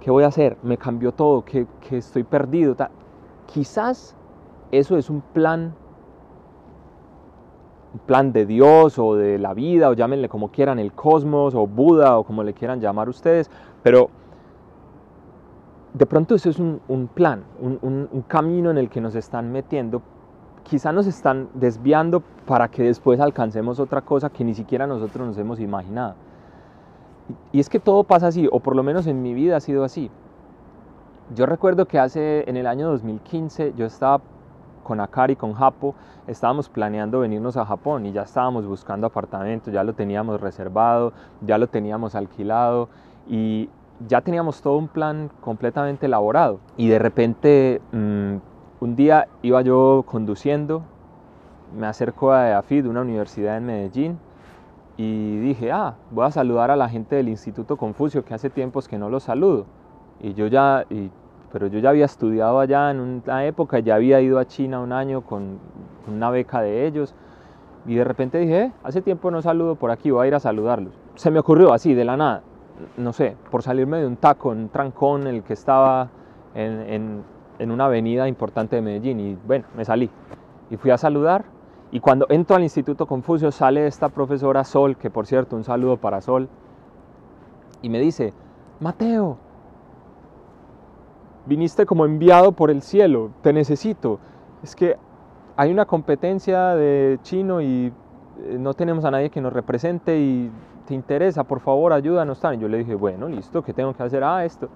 ¿qué 0.00 0.10
voy 0.10 0.24
a 0.24 0.28
hacer? 0.28 0.56
Me 0.62 0.76
cambió 0.76 1.12
todo, 1.12 1.44
que, 1.44 1.66
que 1.88 1.98
estoy 1.98 2.24
perdido. 2.24 2.76
Quizás 3.52 4.16
eso 4.70 4.96
es 4.96 5.10
un 5.10 5.20
plan, 5.20 5.74
un 7.92 8.00
plan 8.00 8.32
de 8.32 8.46
Dios 8.46 8.98
o 8.98 9.14
de 9.14 9.38
la 9.38 9.54
vida, 9.54 9.90
o 9.90 9.92
llámenle 9.92 10.28
como 10.28 10.50
quieran, 10.50 10.78
el 10.78 10.92
cosmos 10.92 11.54
o 11.54 11.66
Buda 11.66 12.18
o 12.18 12.24
como 12.24 12.42
le 12.42 12.54
quieran 12.54 12.80
llamar 12.80 13.08
ustedes, 13.08 13.50
pero 13.82 14.08
de 15.92 16.06
pronto 16.06 16.34
eso 16.34 16.48
es 16.48 16.58
un, 16.58 17.10
plan, 17.14 17.44
un, 17.60 17.78
un, 17.82 18.08
un 18.10 18.22
camino 18.22 18.70
en 18.70 18.78
el 18.78 18.88
que 18.88 19.00
nos 19.00 19.14
están 19.14 19.52
metiendo 19.52 20.00
quizá 20.62 20.92
nos 20.92 21.06
están 21.06 21.48
desviando 21.54 22.22
para 22.46 22.68
que 22.68 22.82
después 22.82 23.20
alcancemos 23.20 23.78
otra 23.80 24.00
cosa 24.02 24.30
que 24.30 24.44
ni 24.44 24.54
siquiera 24.54 24.86
nosotros 24.86 25.26
nos 25.26 25.38
hemos 25.38 25.60
imaginado. 25.60 26.14
Y 27.52 27.60
es 27.60 27.68
que 27.68 27.78
todo 27.78 28.04
pasa 28.04 28.28
así, 28.28 28.48
o 28.50 28.60
por 28.60 28.76
lo 28.76 28.82
menos 28.82 29.06
en 29.06 29.22
mi 29.22 29.34
vida 29.34 29.56
ha 29.56 29.60
sido 29.60 29.84
así. 29.84 30.10
Yo 31.30 31.46
recuerdo 31.46 31.86
que 31.86 31.98
hace, 31.98 32.48
en 32.48 32.56
el 32.56 32.66
año 32.66 32.88
2015, 32.90 33.72
yo 33.76 33.86
estaba 33.86 34.20
con 34.82 35.00
Akari, 35.00 35.36
con 35.36 35.54
Japo, 35.54 35.94
estábamos 36.26 36.68
planeando 36.68 37.20
venirnos 37.20 37.56
a 37.56 37.64
Japón 37.64 38.04
y 38.04 38.12
ya 38.12 38.22
estábamos 38.22 38.66
buscando 38.66 39.06
apartamentos, 39.06 39.72
ya 39.72 39.82
lo 39.84 39.94
teníamos 39.94 40.40
reservado, 40.40 41.12
ya 41.40 41.56
lo 41.56 41.68
teníamos 41.68 42.14
alquilado 42.14 42.88
y 43.28 43.70
ya 44.06 44.20
teníamos 44.20 44.60
todo 44.60 44.76
un 44.76 44.88
plan 44.88 45.30
completamente 45.40 46.06
elaborado. 46.06 46.60
Y 46.76 46.88
de 46.88 46.98
repente 46.98 47.80
mmm, 47.92 48.36
un 48.80 48.96
día 48.96 49.28
iba 49.42 49.62
yo 49.62 50.04
conduciendo, 50.04 50.82
me 51.74 51.86
acerco 51.86 52.32
a 52.32 52.58
AFID, 52.58 52.86
una 52.86 53.00
universidad 53.00 53.56
en 53.56 53.66
Medellín, 53.66 54.18
y 54.96 55.38
dije, 55.38 55.72
ah, 55.72 55.94
voy 56.10 56.26
a 56.26 56.30
saludar 56.30 56.70
a 56.70 56.76
la 56.76 56.88
gente 56.88 57.16
del 57.16 57.28
Instituto 57.28 57.76
Confucio, 57.76 58.24
que 58.24 58.34
hace 58.34 58.50
tiempos 58.50 58.88
que 58.88 58.98
no 58.98 59.08
los 59.08 59.22
saludo. 59.22 59.64
Y 60.22 60.34
yo 60.34 60.46
ya, 60.46 60.86
pero 61.52 61.66
yo 61.66 61.80
ya 61.80 61.90
había 61.90 62.04
estudiado 62.04 62.60
allá 62.60 62.90
en 62.90 63.00
una 63.00 63.44
época, 63.44 63.80
ya 63.80 63.96
había 63.96 64.20
ido 64.20 64.38
a 64.38 64.46
China 64.46 64.80
un 64.80 64.92
año 64.92 65.22
con, 65.22 65.58
una 66.06 66.30
beca 66.30 66.60
de 66.62 66.86
ellos, 66.86 67.14
y 67.86 67.96
de 67.96 68.04
repente 68.04 68.38
dije, 68.38 68.62
eh, 68.62 68.72
hace 68.84 69.02
tiempo 69.02 69.30
no 69.30 69.42
saludo 69.42 69.74
por 69.74 69.90
aquí, 69.90 70.10
voy 70.10 70.24
a 70.24 70.28
ir 70.28 70.34
a 70.34 70.40
saludarlos. 70.40 70.94
Se 71.16 71.30
me 71.30 71.40
ocurrió 71.40 71.72
así, 71.72 71.94
de 71.94 72.04
la 72.04 72.16
nada, 72.16 72.42
no 72.96 73.12
sé, 73.12 73.36
por 73.50 73.62
salirme 73.62 73.98
de 73.98 74.06
un 74.06 74.16
taco, 74.16 74.50
un 74.50 74.68
trancón 74.68 75.26
en 75.26 75.34
el 75.34 75.42
que 75.42 75.52
estaba 75.52 76.08
en, 76.54 76.80
en 76.80 77.24
en 77.62 77.70
una 77.70 77.86
avenida 77.86 78.28
importante 78.28 78.76
de 78.76 78.82
Medellín 78.82 79.20
y 79.20 79.38
bueno, 79.46 79.66
me 79.76 79.84
salí 79.84 80.10
y 80.70 80.76
fui 80.76 80.90
a 80.90 80.98
saludar 80.98 81.44
y 81.90 82.00
cuando 82.00 82.26
entro 82.28 82.56
al 82.56 82.62
Instituto 82.62 83.06
Confucio 83.06 83.52
sale 83.52 83.86
esta 83.86 84.08
profesora 84.08 84.64
Sol, 84.64 84.96
que 84.96 85.10
por 85.10 85.26
cierto 85.26 85.56
un 85.56 85.62
saludo 85.62 85.98
para 85.98 86.22
Sol, 86.22 86.48
y 87.82 87.90
me 87.90 88.00
dice, 88.00 88.32
Mateo, 88.80 89.36
viniste 91.46 91.86
como 91.86 92.04
enviado 92.04 92.52
por 92.52 92.70
el 92.70 92.82
cielo, 92.82 93.30
te 93.42 93.52
necesito, 93.52 94.18
es 94.62 94.76
que 94.76 94.96
hay 95.56 95.70
una 95.70 95.84
competencia 95.84 96.74
de 96.74 97.18
chino 97.22 97.60
y 97.60 97.92
eh, 98.44 98.56
no 98.58 98.74
tenemos 98.74 99.04
a 99.04 99.10
nadie 99.10 99.30
que 99.30 99.40
nos 99.40 99.52
represente 99.52 100.18
y 100.18 100.50
te 100.86 100.94
interesa, 100.94 101.44
por 101.44 101.60
favor 101.60 101.92
ayúdanos. 101.92 102.40
Y 102.54 102.58
yo 102.58 102.68
le 102.68 102.78
dije, 102.78 102.94
bueno, 102.94 103.28
listo, 103.28 103.62
¿qué 103.62 103.72
tengo 103.72 103.92
que 103.94 104.02
hacer? 104.02 104.24
Ah, 104.24 104.44
esto. 104.44 104.68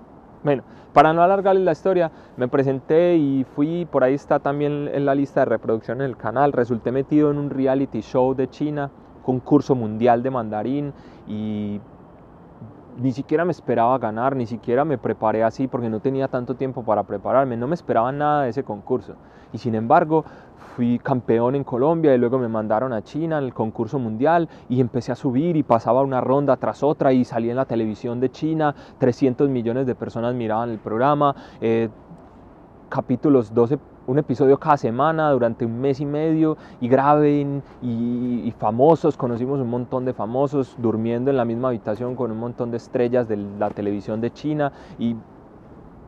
Bueno, 0.44 0.62
para 0.92 1.12
no 1.12 1.22
alargarles 1.22 1.64
la 1.64 1.72
historia, 1.72 2.12
me 2.36 2.46
presenté 2.46 3.16
y 3.16 3.44
fui, 3.44 3.84
por 3.84 4.04
ahí 4.04 4.14
está 4.14 4.38
también 4.38 4.88
en 4.92 5.04
la 5.04 5.14
lista 5.14 5.40
de 5.40 5.46
reproducción 5.46 6.00
en 6.00 6.06
el 6.06 6.16
canal, 6.16 6.52
resulté 6.52 6.92
metido 6.92 7.30
en 7.30 7.38
un 7.38 7.50
reality 7.50 8.00
show 8.00 8.34
de 8.34 8.48
China, 8.48 8.90
concurso 9.24 9.74
mundial 9.74 10.22
de 10.22 10.30
mandarín 10.30 10.92
y 11.26 11.80
ni 12.96 13.12
siquiera 13.12 13.44
me 13.44 13.52
esperaba 13.52 13.98
ganar, 13.98 14.34
ni 14.36 14.46
siquiera 14.46 14.84
me 14.84 14.98
preparé 14.98 15.44
así 15.44 15.68
porque 15.68 15.88
no 15.88 16.00
tenía 16.00 16.28
tanto 16.28 16.54
tiempo 16.54 16.82
para 16.82 17.02
prepararme, 17.02 17.56
no 17.56 17.66
me 17.66 17.74
esperaba 17.74 18.10
nada 18.12 18.44
de 18.44 18.50
ese 18.50 18.64
concurso. 18.64 19.14
Y 19.52 19.58
sin 19.58 19.74
embargo, 19.74 20.24
fui 20.74 20.98
campeón 20.98 21.54
en 21.54 21.64
Colombia 21.64 22.14
y 22.14 22.18
luego 22.18 22.38
me 22.38 22.48
mandaron 22.48 22.92
a 22.92 23.02
China 23.02 23.38
al 23.38 23.54
concurso 23.54 23.98
mundial 23.98 24.48
y 24.68 24.80
empecé 24.80 25.12
a 25.12 25.14
subir 25.14 25.56
y 25.56 25.62
pasaba 25.62 26.02
una 26.02 26.20
ronda 26.20 26.56
tras 26.56 26.82
otra 26.82 27.12
y 27.12 27.24
salí 27.24 27.50
en 27.50 27.56
la 27.56 27.64
televisión 27.64 28.20
de 28.20 28.30
China, 28.30 28.74
300 28.98 29.48
millones 29.48 29.86
de 29.86 29.94
personas 29.94 30.34
miraban 30.34 30.70
el 30.70 30.78
programa, 30.78 31.34
eh, 31.60 31.88
capítulos 32.88 33.52
12 33.52 33.78
un 34.06 34.18
episodio 34.18 34.58
cada 34.58 34.76
semana 34.76 35.30
durante 35.30 35.64
un 35.64 35.80
mes 35.80 36.00
y 36.00 36.06
medio 36.06 36.56
y 36.80 36.88
graben 36.88 37.62
y, 37.82 38.52
famosos, 38.58 39.16
conocimos 39.16 39.60
un 39.60 39.68
montón 39.68 40.04
de 40.04 40.12
famosos 40.12 40.76
durmiendo 40.78 41.30
en 41.30 41.36
la 41.36 41.44
misma 41.44 41.68
habitación 41.68 42.14
con 42.14 42.30
un 42.30 42.38
montón 42.38 42.70
de 42.70 42.76
estrellas 42.76 43.28
de 43.28 43.36
la 43.36 43.70
televisión 43.70 44.20
de 44.20 44.32
China 44.32 44.72
y 44.98 45.16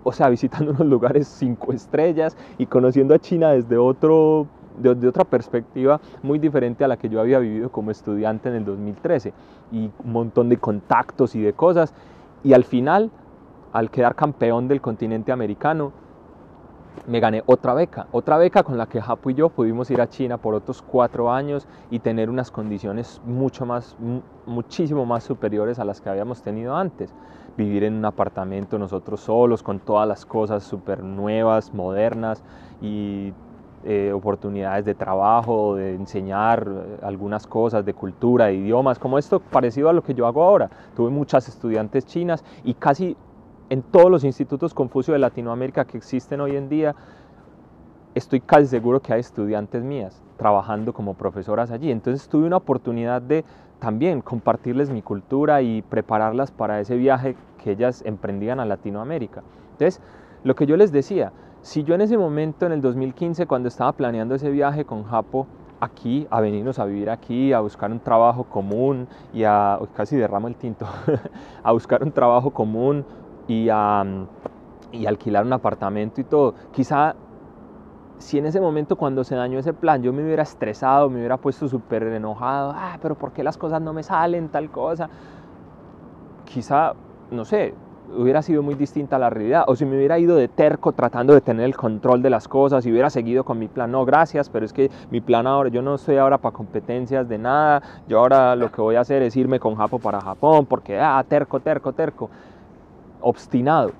o 0.04 0.12
sea, 0.12 0.28
visitando 0.30 0.70
unos 0.70 0.86
lugares 0.86 1.26
cinco 1.28 1.72
estrellas 1.72 2.36
y 2.56 2.66
conociendo 2.66 3.14
a 3.14 3.18
China 3.18 3.50
desde 3.50 3.76
otro 3.76 4.46
de, 4.78 5.08
otra 5.08 5.24
perspectiva 5.24 6.00
muy 6.22 6.38
diferente 6.38 6.84
a 6.84 6.88
la 6.88 6.96
que 6.96 7.08
yo 7.08 7.20
había 7.20 7.40
vivido 7.40 7.70
como 7.70 7.90
estudiante 7.90 8.48
en 8.48 8.54
el 8.54 8.64
2013 8.64 9.32
y 9.72 9.90
un 10.04 10.12
montón 10.12 10.48
de 10.48 10.56
contactos 10.56 11.34
y 11.34 11.40
de 11.40 11.52
cosas. 11.52 11.92
Y 12.44 12.52
al 12.52 12.64
final, 12.64 13.10
al 13.72 13.90
quedar 13.90 14.14
campeón 14.14 14.68
del 14.68 14.80
continente 14.80 15.32
americano, 15.32 15.92
me 17.06 17.20
gané 17.20 17.42
otra 17.46 17.74
beca, 17.74 18.06
otra 18.12 18.38
beca 18.38 18.62
con 18.62 18.76
la 18.76 18.86
que 18.86 19.00
Japo 19.00 19.30
y 19.30 19.34
yo 19.34 19.48
pudimos 19.48 19.90
ir 19.90 20.00
a 20.00 20.08
China 20.08 20.38
por 20.38 20.54
otros 20.54 20.82
cuatro 20.82 21.32
años 21.32 21.66
y 21.90 21.98
tener 22.00 22.30
unas 22.30 22.50
condiciones 22.50 23.20
mucho 23.24 23.66
más, 23.66 23.96
muchísimo 24.46 25.06
más 25.06 25.24
superiores 25.24 25.78
a 25.78 25.84
las 25.84 26.00
que 26.00 26.08
habíamos 26.08 26.42
tenido 26.42 26.76
antes. 26.76 27.14
Vivir 27.56 27.84
en 27.84 27.94
un 27.94 28.04
apartamento 28.04 28.78
nosotros 28.78 29.20
solos, 29.20 29.62
con 29.62 29.80
todas 29.80 30.06
las 30.06 30.24
cosas 30.24 30.62
súper 30.62 31.02
nuevas, 31.02 31.74
modernas 31.74 32.42
y 32.80 33.32
eh, 33.84 34.12
oportunidades 34.12 34.84
de 34.84 34.94
trabajo, 34.94 35.76
de 35.76 35.94
enseñar 35.94 36.66
eh, 36.68 36.98
algunas 37.02 37.46
cosas 37.46 37.84
de 37.84 37.94
cultura, 37.94 38.46
de 38.46 38.54
idiomas, 38.54 38.98
como 38.98 39.18
esto 39.18 39.38
parecido 39.38 39.88
a 39.88 39.92
lo 39.92 40.02
que 40.02 40.14
yo 40.14 40.26
hago 40.26 40.42
ahora. 40.42 40.68
Tuve 40.96 41.10
muchas 41.10 41.48
estudiantes 41.48 42.04
chinas 42.04 42.44
y 42.64 42.74
casi 42.74 43.16
en 43.70 43.82
todos 43.82 44.10
los 44.10 44.24
institutos 44.24 44.74
Confucio 44.74 45.12
de 45.12 45.18
Latinoamérica 45.18 45.84
que 45.84 45.98
existen 45.98 46.40
hoy 46.40 46.56
en 46.56 46.68
día, 46.68 46.94
estoy 48.14 48.40
casi 48.40 48.66
seguro 48.66 49.00
que 49.00 49.12
hay 49.12 49.20
estudiantes 49.20 49.82
mías 49.84 50.22
trabajando 50.36 50.92
como 50.92 51.14
profesoras 51.14 51.70
allí. 51.70 51.90
Entonces 51.90 52.28
tuve 52.28 52.46
una 52.46 52.56
oportunidad 52.56 53.20
de 53.20 53.44
también 53.78 54.22
compartirles 54.22 54.90
mi 54.90 55.02
cultura 55.02 55.62
y 55.62 55.82
prepararlas 55.82 56.50
para 56.50 56.80
ese 56.80 56.96
viaje 56.96 57.36
que 57.62 57.72
ellas 57.72 58.02
emprendían 58.06 58.60
a 58.60 58.64
Latinoamérica. 58.64 59.42
Entonces, 59.72 60.00
lo 60.44 60.54
que 60.54 60.66
yo 60.66 60.76
les 60.76 60.92
decía, 60.92 61.32
si 61.62 61.84
yo 61.84 61.94
en 61.94 62.00
ese 62.00 62.16
momento, 62.16 62.66
en 62.66 62.72
el 62.72 62.80
2015, 62.80 63.46
cuando 63.46 63.68
estaba 63.68 63.92
planeando 63.92 64.34
ese 64.34 64.50
viaje 64.50 64.84
con 64.84 65.04
Japo, 65.04 65.46
aquí, 65.80 66.26
a 66.30 66.40
venirnos 66.40 66.78
a 66.78 66.84
vivir 66.84 67.10
aquí, 67.10 67.52
a 67.52 67.60
buscar 67.60 67.92
un 67.92 68.00
trabajo 68.00 68.44
común 68.44 69.06
y 69.32 69.44
a, 69.44 69.78
casi 69.94 70.16
derramo 70.16 70.48
el 70.48 70.56
tinto, 70.56 70.86
a 71.62 71.72
buscar 71.72 72.02
un 72.02 72.10
trabajo 72.10 72.50
común, 72.50 73.04
y, 73.48 73.68
alquilar 75.06 75.44
un 75.44 75.52
apartamento 75.52 76.20
y 76.20 76.24
todo. 76.24 76.54
Quizá 76.70 77.16
si 78.18 78.38
en 78.38 78.46
ese 78.46 78.60
momento 78.60 78.96
cuando 78.96 79.24
se 79.24 79.34
dañó 79.34 79.58
ese 79.58 79.72
plan 79.72 80.02
yo 80.02 80.12
me 80.12 80.22
hubiera 80.24 80.42
estresado, 80.42 81.08
me 81.08 81.18
hubiera 81.18 81.36
puesto 81.36 81.68
súper 81.68 82.02
enojado, 82.04 82.72
ah, 82.74 82.98
pero 83.00 83.14
¿por 83.14 83.32
qué 83.32 83.42
las 83.42 83.56
cosas 83.56 83.80
no 83.80 83.92
me 83.92 84.02
salen, 84.02 84.48
tal 84.48 84.70
cosa? 84.70 85.08
Quizá, 86.44 86.94
no 87.30 87.44
sé, 87.44 87.74
hubiera 88.16 88.42
sido 88.42 88.62
muy 88.62 88.74
distinta 88.74 89.16
a 89.16 89.18
la 89.18 89.30
realidad. 89.30 89.64
O 89.66 89.76
si 89.76 89.84
me 89.84 89.96
hubiera 89.96 90.18
ido 90.18 90.36
de 90.36 90.48
terco 90.48 90.92
tratando 90.92 91.34
de 91.34 91.40
tener 91.40 91.66
el 91.66 91.76
control 91.76 92.22
de 92.22 92.30
las 92.30 92.48
cosas 92.48 92.84
y 92.86 92.90
hubiera 92.90 93.10
seguido 93.10 93.44
con 93.44 93.58
mi 93.58 93.68
plan, 93.68 93.92
no, 93.92 94.04
gracias, 94.04 94.48
pero 94.48 94.64
es 94.64 94.72
que 94.72 94.90
mi 95.10 95.20
plan 95.20 95.46
ahora, 95.46 95.68
yo 95.68 95.82
no 95.82 95.94
estoy 95.94 96.16
ahora 96.16 96.38
para 96.38 96.54
competencias 96.54 97.28
de 97.28 97.38
nada, 97.38 97.82
yo 98.08 98.18
ahora 98.18 98.56
lo 98.56 98.72
que 98.72 98.80
voy 98.80 98.96
a 98.96 99.00
hacer 99.00 99.22
es 99.22 99.36
irme 99.36 99.60
con 99.60 99.76
Japón 99.76 100.00
para 100.00 100.20
Japón, 100.20 100.66
porque, 100.66 100.98
ah, 100.98 101.22
terco, 101.28 101.60
terco, 101.60 101.92
terco 101.92 102.30
obstinado. 103.20 103.92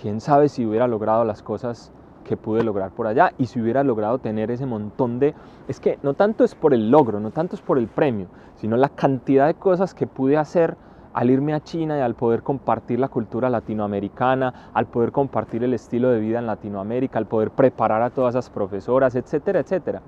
Quién 0.00 0.20
sabe 0.20 0.48
si 0.48 0.66
hubiera 0.66 0.86
logrado 0.86 1.24
las 1.24 1.42
cosas 1.42 1.92
que 2.24 2.36
pude 2.36 2.64
lograr 2.64 2.90
por 2.90 3.06
allá 3.06 3.32
y 3.38 3.46
si 3.46 3.60
hubiera 3.60 3.84
logrado 3.84 4.18
tener 4.18 4.50
ese 4.50 4.66
montón 4.66 5.18
de... 5.18 5.34
Es 5.68 5.78
que 5.78 5.98
no 6.02 6.14
tanto 6.14 6.44
es 6.44 6.54
por 6.54 6.74
el 6.74 6.90
logro, 6.90 7.20
no 7.20 7.30
tanto 7.30 7.54
es 7.54 7.62
por 7.62 7.78
el 7.78 7.86
premio, 7.86 8.26
sino 8.56 8.76
la 8.76 8.88
cantidad 8.88 9.46
de 9.46 9.54
cosas 9.54 9.94
que 9.94 10.06
pude 10.06 10.36
hacer 10.36 10.76
al 11.12 11.30
irme 11.30 11.54
a 11.54 11.62
China 11.62 11.96
y 11.96 12.00
al 12.00 12.14
poder 12.14 12.42
compartir 12.42 12.98
la 12.98 13.08
cultura 13.08 13.48
latinoamericana, 13.48 14.70
al 14.74 14.86
poder 14.86 15.12
compartir 15.12 15.62
el 15.62 15.72
estilo 15.72 16.10
de 16.10 16.18
vida 16.18 16.40
en 16.40 16.46
Latinoamérica, 16.46 17.18
al 17.18 17.26
poder 17.26 17.52
preparar 17.52 18.02
a 18.02 18.10
todas 18.10 18.34
esas 18.34 18.50
profesoras, 18.50 19.14
etcétera, 19.14 19.60
etcétera. 19.60 20.02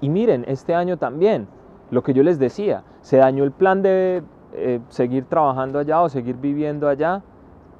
Y 0.00 0.08
miren, 0.08 0.44
este 0.46 0.76
año 0.76 0.96
también, 0.96 1.48
lo 1.90 2.04
que 2.04 2.14
yo 2.14 2.22
les 2.22 2.38
decía, 2.38 2.84
se 3.00 3.16
dañó 3.16 3.42
el 3.42 3.50
plan 3.50 3.82
de 3.82 4.22
eh, 4.52 4.80
seguir 4.88 5.24
trabajando 5.24 5.78
allá 5.78 6.00
o 6.00 6.08
seguir 6.08 6.36
viviendo 6.36 6.88
allá, 6.88 7.22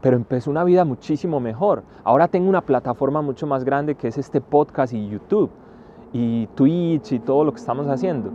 pero 0.01 0.17
empezó 0.17 0.51
una 0.51 0.65
vida 0.65 0.85
muchísimo 0.85 1.41
mejor. 1.41 1.83
Ahora 2.05 2.29
tengo 2.29 2.49
una 2.49 2.61
plataforma 2.61 3.23
mucho 3.23 3.47
más 3.47 3.65
grande 3.65 3.95
que 3.95 4.09
es 4.09 4.19
este 4.19 4.41
podcast 4.41 4.93
y 4.93 5.09
YouTube 5.09 5.51
y 6.13 6.47
Twitch 6.49 7.13
y 7.13 7.21
todo 7.21 7.45
lo 7.45 7.53
que 7.53 7.59
estamos 7.59 7.87
haciendo. 7.89 8.31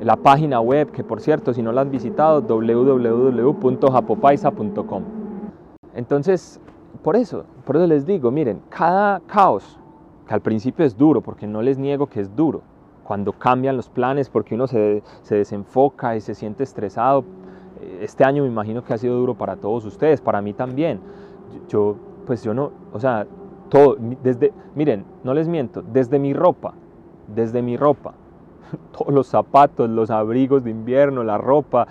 La 0.00 0.16
página 0.16 0.60
web, 0.60 0.90
que 0.90 1.04
por 1.04 1.20
cierto, 1.20 1.52
si 1.52 1.62
no 1.62 1.72
la 1.72 1.82
han 1.82 1.90
visitado, 1.90 2.40
www.japopaisa.com. 2.40 5.02
Entonces, 5.94 6.60
por 7.02 7.16
eso, 7.16 7.44
por 7.64 7.76
eso 7.76 7.86
les 7.86 8.06
digo, 8.06 8.30
miren, 8.30 8.62
cada 8.68 9.20
caos, 9.20 9.78
que 10.26 10.34
al 10.34 10.40
principio 10.40 10.84
es 10.84 10.96
duro, 10.96 11.20
porque 11.20 11.46
no 11.46 11.60
les 11.60 11.78
niego 11.78 12.06
que 12.06 12.20
es 12.20 12.34
duro, 12.36 12.62
cuando 13.04 13.32
cambian 13.32 13.76
los 13.76 13.88
planes, 13.88 14.30
porque 14.30 14.54
uno 14.54 14.66
se, 14.66 15.02
se 15.22 15.34
desenfoca 15.34 16.16
y 16.16 16.20
se 16.20 16.34
siente 16.34 16.62
estresado 16.62 17.24
este 18.00 18.24
año 18.24 18.42
me 18.42 18.48
imagino 18.48 18.84
que 18.84 18.92
ha 18.94 18.98
sido 18.98 19.16
duro 19.16 19.34
para 19.34 19.56
todos 19.56 19.84
ustedes, 19.84 20.20
para 20.20 20.40
mí 20.40 20.52
también. 20.52 21.00
Yo, 21.68 21.96
pues 22.26 22.42
yo 22.42 22.54
no, 22.54 22.70
o 22.92 23.00
sea, 23.00 23.26
todo, 23.68 23.96
desde, 24.22 24.52
miren, 24.74 25.04
no 25.24 25.34
les 25.34 25.48
miento, 25.48 25.82
desde 25.82 26.18
mi 26.18 26.32
ropa, 26.32 26.74
desde 27.34 27.62
mi 27.62 27.76
ropa, 27.76 28.14
todos 28.96 29.12
los 29.12 29.26
zapatos, 29.26 29.88
los 29.88 30.10
abrigos 30.10 30.64
de 30.64 30.70
invierno, 30.70 31.24
la 31.24 31.38
ropa, 31.38 31.86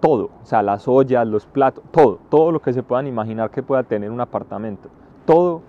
todo, 0.00 0.30
o 0.42 0.44
sea, 0.44 0.62
las 0.62 0.86
ollas, 0.86 1.26
los 1.26 1.46
platos, 1.46 1.82
todo, 1.90 2.18
todo 2.28 2.52
lo 2.52 2.60
que 2.60 2.72
se 2.72 2.82
puedan 2.82 3.06
imaginar 3.06 3.50
que 3.50 3.62
pueda 3.62 3.82
tener 3.84 4.10
un 4.10 4.20
apartamento, 4.20 4.88
todo 5.24 5.62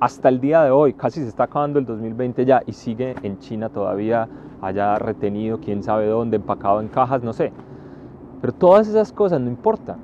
hasta 0.00 0.28
el 0.28 0.40
día 0.40 0.64
de 0.64 0.70
hoy, 0.72 0.94
casi 0.94 1.20
se 1.20 1.28
está 1.28 1.44
acabando 1.44 1.78
el 1.78 1.86
2020 1.86 2.44
ya 2.44 2.62
y 2.66 2.72
sigue 2.72 3.14
en 3.22 3.38
China 3.38 3.68
todavía 3.68 4.28
allá 4.60 4.96
retenido, 4.96 5.58
quién 5.58 5.82
sabe 5.82 6.06
dónde, 6.06 6.36
empacado 6.36 6.80
en 6.80 6.88
cajas, 6.88 7.22
no 7.22 7.32
sé. 7.32 7.52
Pero 8.42 8.52
todas 8.52 8.88
esas 8.88 9.12
cosas 9.12 9.40
no 9.40 9.48
importan. 9.48 9.98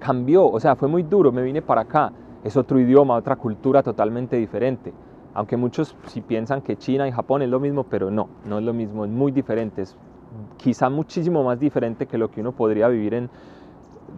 Cambió, 0.00 0.44
o 0.44 0.58
sea, 0.58 0.74
fue 0.74 0.88
muy 0.88 1.04
duro, 1.04 1.30
me 1.30 1.40
vine 1.40 1.62
para 1.62 1.82
acá. 1.82 2.12
Es 2.42 2.56
otro 2.56 2.80
idioma, 2.80 3.14
otra 3.14 3.36
cultura 3.36 3.82
totalmente 3.84 4.36
diferente. 4.36 4.92
Aunque 5.32 5.56
muchos 5.56 5.96
si 6.08 6.20
piensan 6.20 6.60
que 6.60 6.76
China 6.76 7.06
y 7.06 7.12
Japón 7.12 7.42
es 7.42 7.48
lo 7.48 7.60
mismo, 7.60 7.84
pero 7.84 8.10
no, 8.10 8.28
no 8.44 8.58
es 8.58 8.64
lo 8.64 8.74
mismo, 8.74 9.04
es 9.04 9.10
muy 9.10 9.30
diferente. 9.30 9.82
Es 9.82 9.96
quizá 10.56 10.90
muchísimo 10.90 11.44
más 11.44 11.60
diferente 11.60 12.06
que 12.06 12.18
lo 12.18 12.28
que 12.28 12.40
uno 12.40 12.50
podría 12.50 12.88
vivir 12.88 13.14
en, 13.14 13.30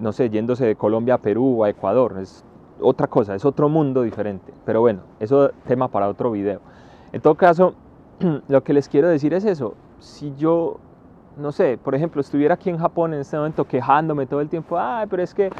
no 0.00 0.12
sé, 0.12 0.30
yéndose 0.30 0.64
de 0.64 0.74
Colombia 0.74 1.14
a 1.14 1.18
Perú 1.18 1.60
o 1.60 1.64
a 1.64 1.68
Ecuador. 1.68 2.16
Es 2.18 2.42
otra 2.80 3.06
cosa, 3.06 3.34
es 3.34 3.44
otro 3.44 3.68
mundo 3.68 4.00
diferente. 4.00 4.54
Pero 4.64 4.80
bueno, 4.80 5.00
eso 5.20 5.50
es 5.50 5.52
tema 5.66 5.88
para 5.88 6.08
otro 6.08 6.32
video. 6.32 6.60
En 7.12 7.20
todo 7.20 7.34
caso, 7.34 7.74
lo 8.48 8.64
que 8.64 8.72
les 8.72 8.88
quiero 8.88 9.08
decir 9.08 9.34
es 9.34 9.44
eso. 9.44 9.74
Si 9.98 10.34
yo 10.36 10.78
no 11.36 11.52
sé, 11.52 11.78
por 11.78 11.94
ejemplo, 11.94 12.20
estuviera 12.20 12.54
aquí 12.54 12.70
en 12.70 12.78
Japón 12.78 13.14
en 13.14 13.20
este 13.20 13.36
momento 13.36 13.64
quejándome 13.64 14.26
todo 14.26 14.40
el 14.40 14.48
tiempo, 14.48 14.78
ay, 14.78 15.06
pero 15.08 15.22
es 15.22 15.34
que, 15.34 15.50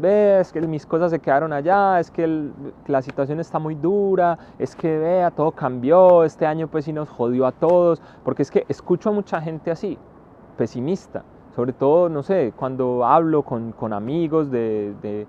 ves, 0.00 0.52
que 0.52 0.60
mis 0.62 0.84
cosas 0.86 1.10
se 1.10 1.18
quedaron 1.18 1.52
allá, 1.52 2.00
es 2.00 2.10
que 2.10 2.50
la 2.86 3.02
situación 3.02 3.40
está 3.40 3.58
muy 3.58 3.74
dura, 3.74 4.38
es 4.58 4.74
que, 4.74 4.98
vea, 4.98 5.30
todo 5.30 5.52
cambió, 5.52 6.24
este 6.24 6.46
año 6.46 6.68
pues 6.68 6.84
sí 6.86 6.92
nos 6.92 7.08
jodió 7.08 7.46
a 7.46 7.52
todos, 7.52 8.02
porque 8.24 8.42
es 8.42 8.50
que 8.50 8.64
escucho 8.68 9.10
a 9.10 9.12
mucha 9.12 9.40
gente 9.40 9.70
así, 9.70 9.98
pesimista, 10.56 11.22
sobre 11.54 11.72
todo, 11.72 12.08
no 12.08 12.22
sé, 12.22 12.52
cuando 12.56 13.04
hablo 13.04 13.42
con, 13.42 13.92
amigos 13.92 14.50
de, 14.50 15.26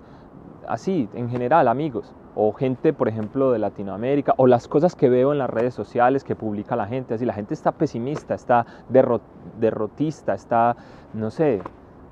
así, 0.66 1.08
en 1.14 1.28
general, 1.28 1.68
amigos 1.68 2.12
o 2.36 2.52
gente, 2.52 2.92
por 2.92 3.08
ejemplo, 3.08 3.52
de 3.52 3.58
Latinoamérica, 3.58 4.34
o 4.36 4.46
las 4.46 4.66
cosas 4.66 4.96
que 4.96 5.08
veo 5.08 5.32
en 5.32 5.38
las 5.38 5.48
redes 5.48 5.74
sociales 5.74 6.24
que 6.24 6.34
publica 6.34 6.74
la 6.74 6.86
gente, 6.86 7.14
así 7.14 7.24
la 7.24 7.32
gente 7.32 7.54
está 7.54 7.72
pesimista, 7.72 8.34
está 8.34 8.66
derrotista, 8.88 10.34
está, 10.34 10.76
no 11.12 11.30
sé, 11.30 11.62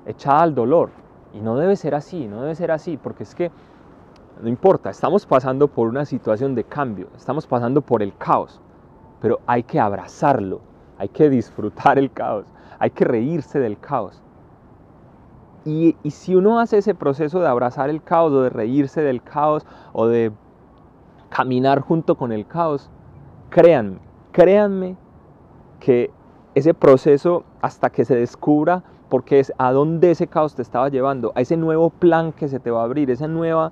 echada 0.05 0.43
al 0.43 0.55
dolor. 0.55 0.89
Y 1.33 1.41
no 1.41 1.57
debe 1.57 1.75
ser 1.75 1.95
así, 1.95 2.27
no 2.27 2.41
debe 2.41 2.55
ser 2.55 2.71
así, 2.71 2.95
porque 2.95 3.23
es 3.23 3.35
que, 3.35 3.51
no 4.41 4.47
importa, 4.47 4.89
estamos 4.89 5.25
pasando 5.25 5.67
por 5.67 5.89
una 5.89 6.05
situación 6.05 6.55
de 6.55 6.63
cambio, 6.63 7.07
estamos 7.15 7.45
pasando 7.45 7.81
por 7.81 8.01
el 8.01 8.15
caos, 8.15 8.61
pero 9.21 9.39
hay 9.45 9.63
que 9.63 9.79
abrazarlo, 9.79 10.61
hay 10.97 11.09
que 11.09 11.29
disfrutar 11.29 11.97
el 11.99 12.11
caos, 12.11 12.45
hay 12.79 12.91
que 12.91 13.03
reírse 13.03 13.59
del 13.59 13.77
caos. 13.79 14.22
Y, 15.65 15.95
si 16.09 16.35
uno 16.35 16.59
hace 16.59 16.79
ese 16.79 16.93
proceso 16.93 17.39
de 17.39 17.47
abrazar 17.47 17.89
el 17.89 18.03
caos 18.03 18.33
o 18.33 18.41
de 18.41 18.49
reírse 18.49 19.01
del 19.01 19.21
caos 19.21 19.65
o 19.93 20.07
de 20.07 20.31
caminar 21.29 21.79
junto 21.79 22.15
con 22.15 22.31
el 22.31 22.45
caos, 22.45 22.89
créanme, 23.49 23.99
créanme 24.31 24.97
que 25.79 26.11
ese 26.53 26.73
proceso 26.73 27.43
hasta 27.61 27.89
que 27.89 28.03
se 28.03 28.15
descubra 28.15 28.83
porque 29.09 29.39
es 29.39 29.53
a 29.57 29.71
dónde 29.71 30.11
ese 30.11 30.27
caos 30.27 30.55
te 30.55 30.61
estaba 30.61 30.89
llevando, 30.89 31.31
a 31.35 31.41
ese 31.41 31.55
nuevo 31.55 31.89
plan 31.91 32.33
que 32.33 32.47
se 32.47 32.59
te 32.59 32.71
va 32.71 32.81
a 32.81 32.85
abrir, 32.85 33.09
esa 33.09 33.27
nueva 33.27 33.71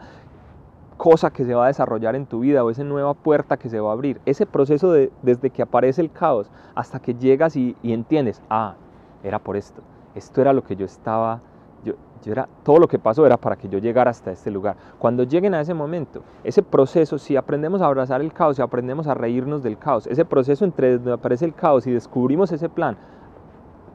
cosa 0.98 1.32
que 1.32 1.46
se 1.46 1.56
va 1.56 1.66
a 1.66 1.68
desarrollar 1.68 2.16
en 2.16 2.28
tu 2.28 2.42
vida 2.42 2.64
o 2.64 2.70
esa 2.70 2.84
nueva 2.84 3.16
puerta 3.16 3.58
que 3.58 3.70
se 3.70 3.80
va 3.80 3.90
a 3.90 3.94
abrir. 3.94 4.22
Ese 4.26 4.46
proceso 4.46 4.92
de, 4.92 5.12
desde 5.24 5.50
que 5.50 5.64
aparece 5.64 6.02
el 6.02 6.12
caos 6.12 6.50
hasta 6.76 7.00
que 7.00 7.16
llegas 7.16 7.56
y, 7.56 7.76
y 7.82 7.92
entiendes, 7.94 8.42
ah, 8.50 8.76
era 9.24 9.40
por 9.40 9.58
esto, 9.58 9.82
esto 10.16 10.42
era 10.42 10.54
lo 10.54 10.64
que 10.64 10.76
yo 10.76 10.86
estaba 10.86 11.42
Yo, 11.84 11.94
yo 12.24 12.32
era, 12.32 12.48
todo 12.64 12.78
lo 12.78 12.88
que 12.88 13.00
pasó 13.00 13.26
era 13.26 13.38
para 13.38 13.56
que 13.56 13.68
yo 13.68 13.80
llegara 13.80 14.12
hasta 14.12 14.32
este 14.32 14.52
lugar. 14.52 14.76
Cuando 15.00 15.24
lleguen 15.24 15.54
a 15.54 15.62
ese 15.62 15.74
momento, 15.74 16.22
ese 16.44 16.62
proceso, 16.62 17.18
si 17.18 17.36
aprendemos 17.36 17.82
a 17.82 17.88
abrazar 17.88 18.22
el 18.22 18.32
caos, 18.34 18.58
si 18.58 18.62
aprendemos 18.62 19.08
a 19.08 19.14
reírnos 19.14 19.64
del 19.64 19.78
caos, 19.78 20.08
ese 20.08 20.26
proceso 20.26 20.66
entre 20.66 20.98
donde 20.98 21.14
aparece 21.14 21.46
el 21.46 21.54
caos 21.54 21.88
y 21.88 21.92
descubrimos 21.92 22.52
ese 22.52 22.70
plan, 22.70 22.98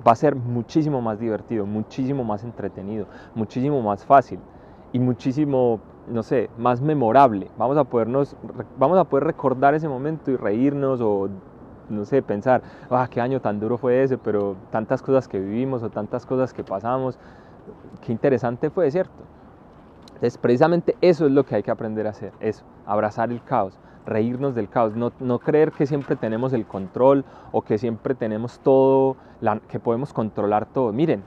va 0.06 0.12
a 0.12 0.16
ser 0.16 0.36
muchísimo 0.36 1.00
más 1.00 1.18
divertido, 1.18 1.66
muchísimo 1.66 2.24
más 2.24 2.44
entretenido, 2.44 3.06
muchísimo 3.34 3.82
más 3.82 4.04
fácil 4.04 4.38
y 4.92 4.98
muchísimo, 4.98 5.80
no 6.08 6.22
sé, 6.22 6.48
más 6.56 6.80
memorable. 6.80 7.50
Vamos 7.58 7.76
a, 7.76 7.84
podernos, 7.84 8.36
vamos 8.78 8.98
a 8.98 9.04
poder 9.04 9.24
recordar 9.24 9.74
ese 9.74 9.88
momento 9.88 10.30
y 10.30 10.36
reírnos 10.36 11.00
o, 11.00 11.28
no 11.88 12.04
sé, 12.04 12.22
pensar, 12.22 12.62
ah, 12.90 13.08
qué 13.10 13.20
año 13.20 13.40
tan 13.40 13.58
duro 13.58 13.78
fue 13.78 14.02
ese, 14.02 14.16
pero 14.16 14.56
tantas 14.70 15.02
cosas 15.02 15.26
que 15.26 15.40
vivimos 15.40 15.82
o 15.82 15.90
tantas 15.90 16.24
cosas 16.24 16.52
que 16.52 16.62
pasamos, 16.62 17.18
qué 18.00 18.12
interesante 18.12 18.70
fue, 18.70 18.90
¿cierto? 18.90 19.24
Entonces, 20.06 20.38
precisamente 20.38 20.96
eso 21.00 21.26
es 21.26 21.32
lo 21.32 21.44
que 21.44 21.56
hay 21.56 21.62
que 21.62 21.70
aprender 21.70 22.06
a 22.06 22.10
hacer, 22.10 22.32
eso, 22.40 22.64
abrazar 22.86 23.30
el 23.30 23.42
caos, 23.42 23.78
reírnos 24.06 24.54
del 24.54 24.68
caos, 24.68 24.96
no, 24.96 25.12
no 25.20 25.38
creer 25.38 25.72
que 25.72 25.86
siempre 25.86 26.16
tenemos 26.16 26.52
el 26.54 26.66
control 26.66 27.24
o 27.52 27.62
que 27.62 27.76
siempre 27.76 28.14
tenemos 28.14 28.60
todo, 28.60 29.16
la, 29.40 29.60
que 29.60 29.78
podemos 29.78 30.14
controlar 30.14 30.66
todo. 30.66 30.92
Miren, 30.92 31.22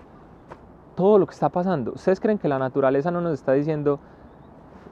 todo 0.96 1.20
lo 1.20 1.28
que 1.28 1.34
está 1.34 1.50
pasando. 1.50 1.92
¿Ustedes 1.94 2.20
creen 2.20 2.40
que 2.40 2.48
la 2.48 2.58
naturaleza 2.58 3.12
no 3.12 3.22
nos 3.22 3.34
está 3.34 3.54
diciendo, 3.54 4.00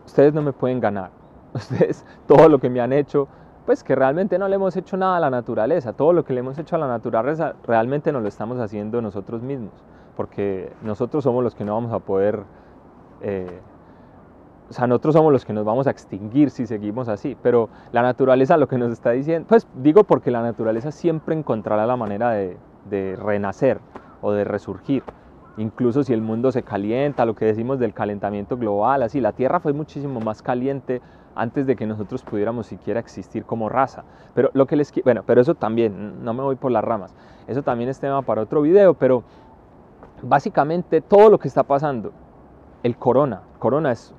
ustedes 0.05 0.33
no 0.33 0.41
me 0.41 0.53
pueden 0.53 0.79
ganar? 0.79 1.11
Ustedes, 1.53 2.05
todo 2.27 2.49
lo 2.49 2.59
que 2.59 2.69
me 2.69 2.79
han 2.81 2.93
hecho, 2.93 3.27
pues 3.65 3.83
que 3.83 3.95
realmente 3.95 4.37
no 4.37 4.47
le 4.47 4.55
hemos 4.55 4.77
hecho 4.77 4.95
nada 4.95 5.17
a 5.17 5.19
la 5.19 5.29
naturaleza. 5.29 5.93
Todo 5.93 6.13
lo 6.13 6.23
que 6.23 6.33
le 6.33 6.41
hemos 6.41 6.57
hecho 6.59 6.75
a 6.75 6.79
la 6.79 6.87
naturaleza 6.87 7.55
realmente 7.63 8.11
nos 8.11 8.21
lo 8.21 8.27
estamos 8.27 8.59
haciendo 8.59 9.01
nosotros 9.01 9.41
mismos. 9.41 9.73
Porque 10.17 10.73
nosotros 10.81 11.23
somos 11.23 11.43
los 11.43 11.55
que 11.55 11.63
no 11.63 11.75
vamos 11.75 11.93
a 11.93 11.99
poder... 11.99 12.43
Eh, 13.21 13.61
o 14.69 14.73
sea, 14.73 14.85
nosotros 14.85 15.13
somos 15.13 15.31
los 15.31 15.45
que 15.45 15.53
nos 15.53 15.63
vamos 15.63 15.87
a 15.87 15.91
extinguir 15.91 16.49
si 16.49 16.65
seguimos 16.65 17.07
así, 17.07 17.37
pero 17.41 17.69
la 17.93 18.01
naturaleza 18.01 18.57
lo 18.57 18.67
que 18.67 18.77
nos 18.77 18.91
está 18.91 19.11
diciendo, 19.11 19.47
pues 19.47 19.65
digo 19.75 20.03
porque 20.03 20.29
la 20.29 20.41
naturaleza 20.41 20.91
siempre 20.91 21.35
encontrará 21.35 21.85
la 21.85 21.95
manera 21.95 22.31
de, 22.31 22.57
de 22.89 23.15
renacer 23.15 23.79
o 24.21 24.33
de 24.33 24.43
resurgir 24.43 25.03
incluso 25.57 26.03
si 26.03 26.13
el 26.13 26.21
mundo 26.21 26.51
se 26.51 26.63
calienta, 26.63 27.25
lo 27.25 27.35
que 27.35 27.45
decimos 27.45 27.79
del 27.79 27.93
calentamiento 27.93 28.57
global, 28.57 29.03
así, 29.03 29.19
la 29.19 29.33
Tierra 29.33 29.59
fue 29.59 29.73
muchísimo 29.73 30.19
más 30.19 30.41
caliente 30.41 31.01
antes 31.35 31.67
de 31.67 31.75
que 31.75 31.85
nosotros 31.85 32.23
pudiéramos 32.23 32.67
siquiera 32.67 32.99
existir 32.99 33.43
como 33.45 33.69
raza. 33.69 34.03
Pero 34.33 34.49
lo 34.53 34.65
que 34.65 34.75
les 34.75 34.91
bueno, 35.03 35.23
pero 35.25 35.41
eso 35.41 35.55
también, 35.55 36.23
no 36.23 36.33
me 36.33 36.41
voy 36.41 36.55
por 36.55 36.71
las 36.71 36.83
ramas. 36.83 37.13
Eso 37.47 37.63
también 37.63 37.89
es 37.89 37.99
tema 37.99 38.21
para 38.21 38.41
otro 38.41 38.61
video, 38.61 38.93
pero 38.93 39.23
básicamente 40.21 41.01
todo 41.01 41.29
lo 41.29 41.39
que 41.39 41.47
está 41.47 41.63
pasando, 41.63 42.11
el 42.83 42.97
corona, 42.97 43.41
corona 43.59 43.91
es 43.91 44.13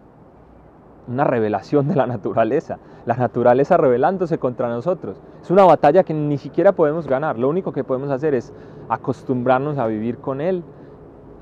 una 1.07 1.25
revelación 1.25 1.88
de 1.88 1.97
la 1.97 2.07
naturaleza, 2.07 2.78
la 3.07 3.14
naturaleza 3.14 3.76
rebelándose 3.76 4.38
contra 4.38 4.69
nosotros. 4.69 5.21
Es 5.40 5.50
una 5.50 5.64
batalla 5.64 6.05
que 6.05 6.12
ni 6.14 6.37
siquiera 6.37 6.73
podemos 6.73 7.07
ganar, 7.07 7.38
lo 7.38 7.49
único 7.49 7.73
que 7.73 7.85
podemos 7.85 8.11
hacer 8.11 8.35
es 8.35 8.52
acostumbrarnos 8.88 9.78
a 9.78 9.87
vivir 9.87 10.19
con 10.19 10.40
él 10.40 10.62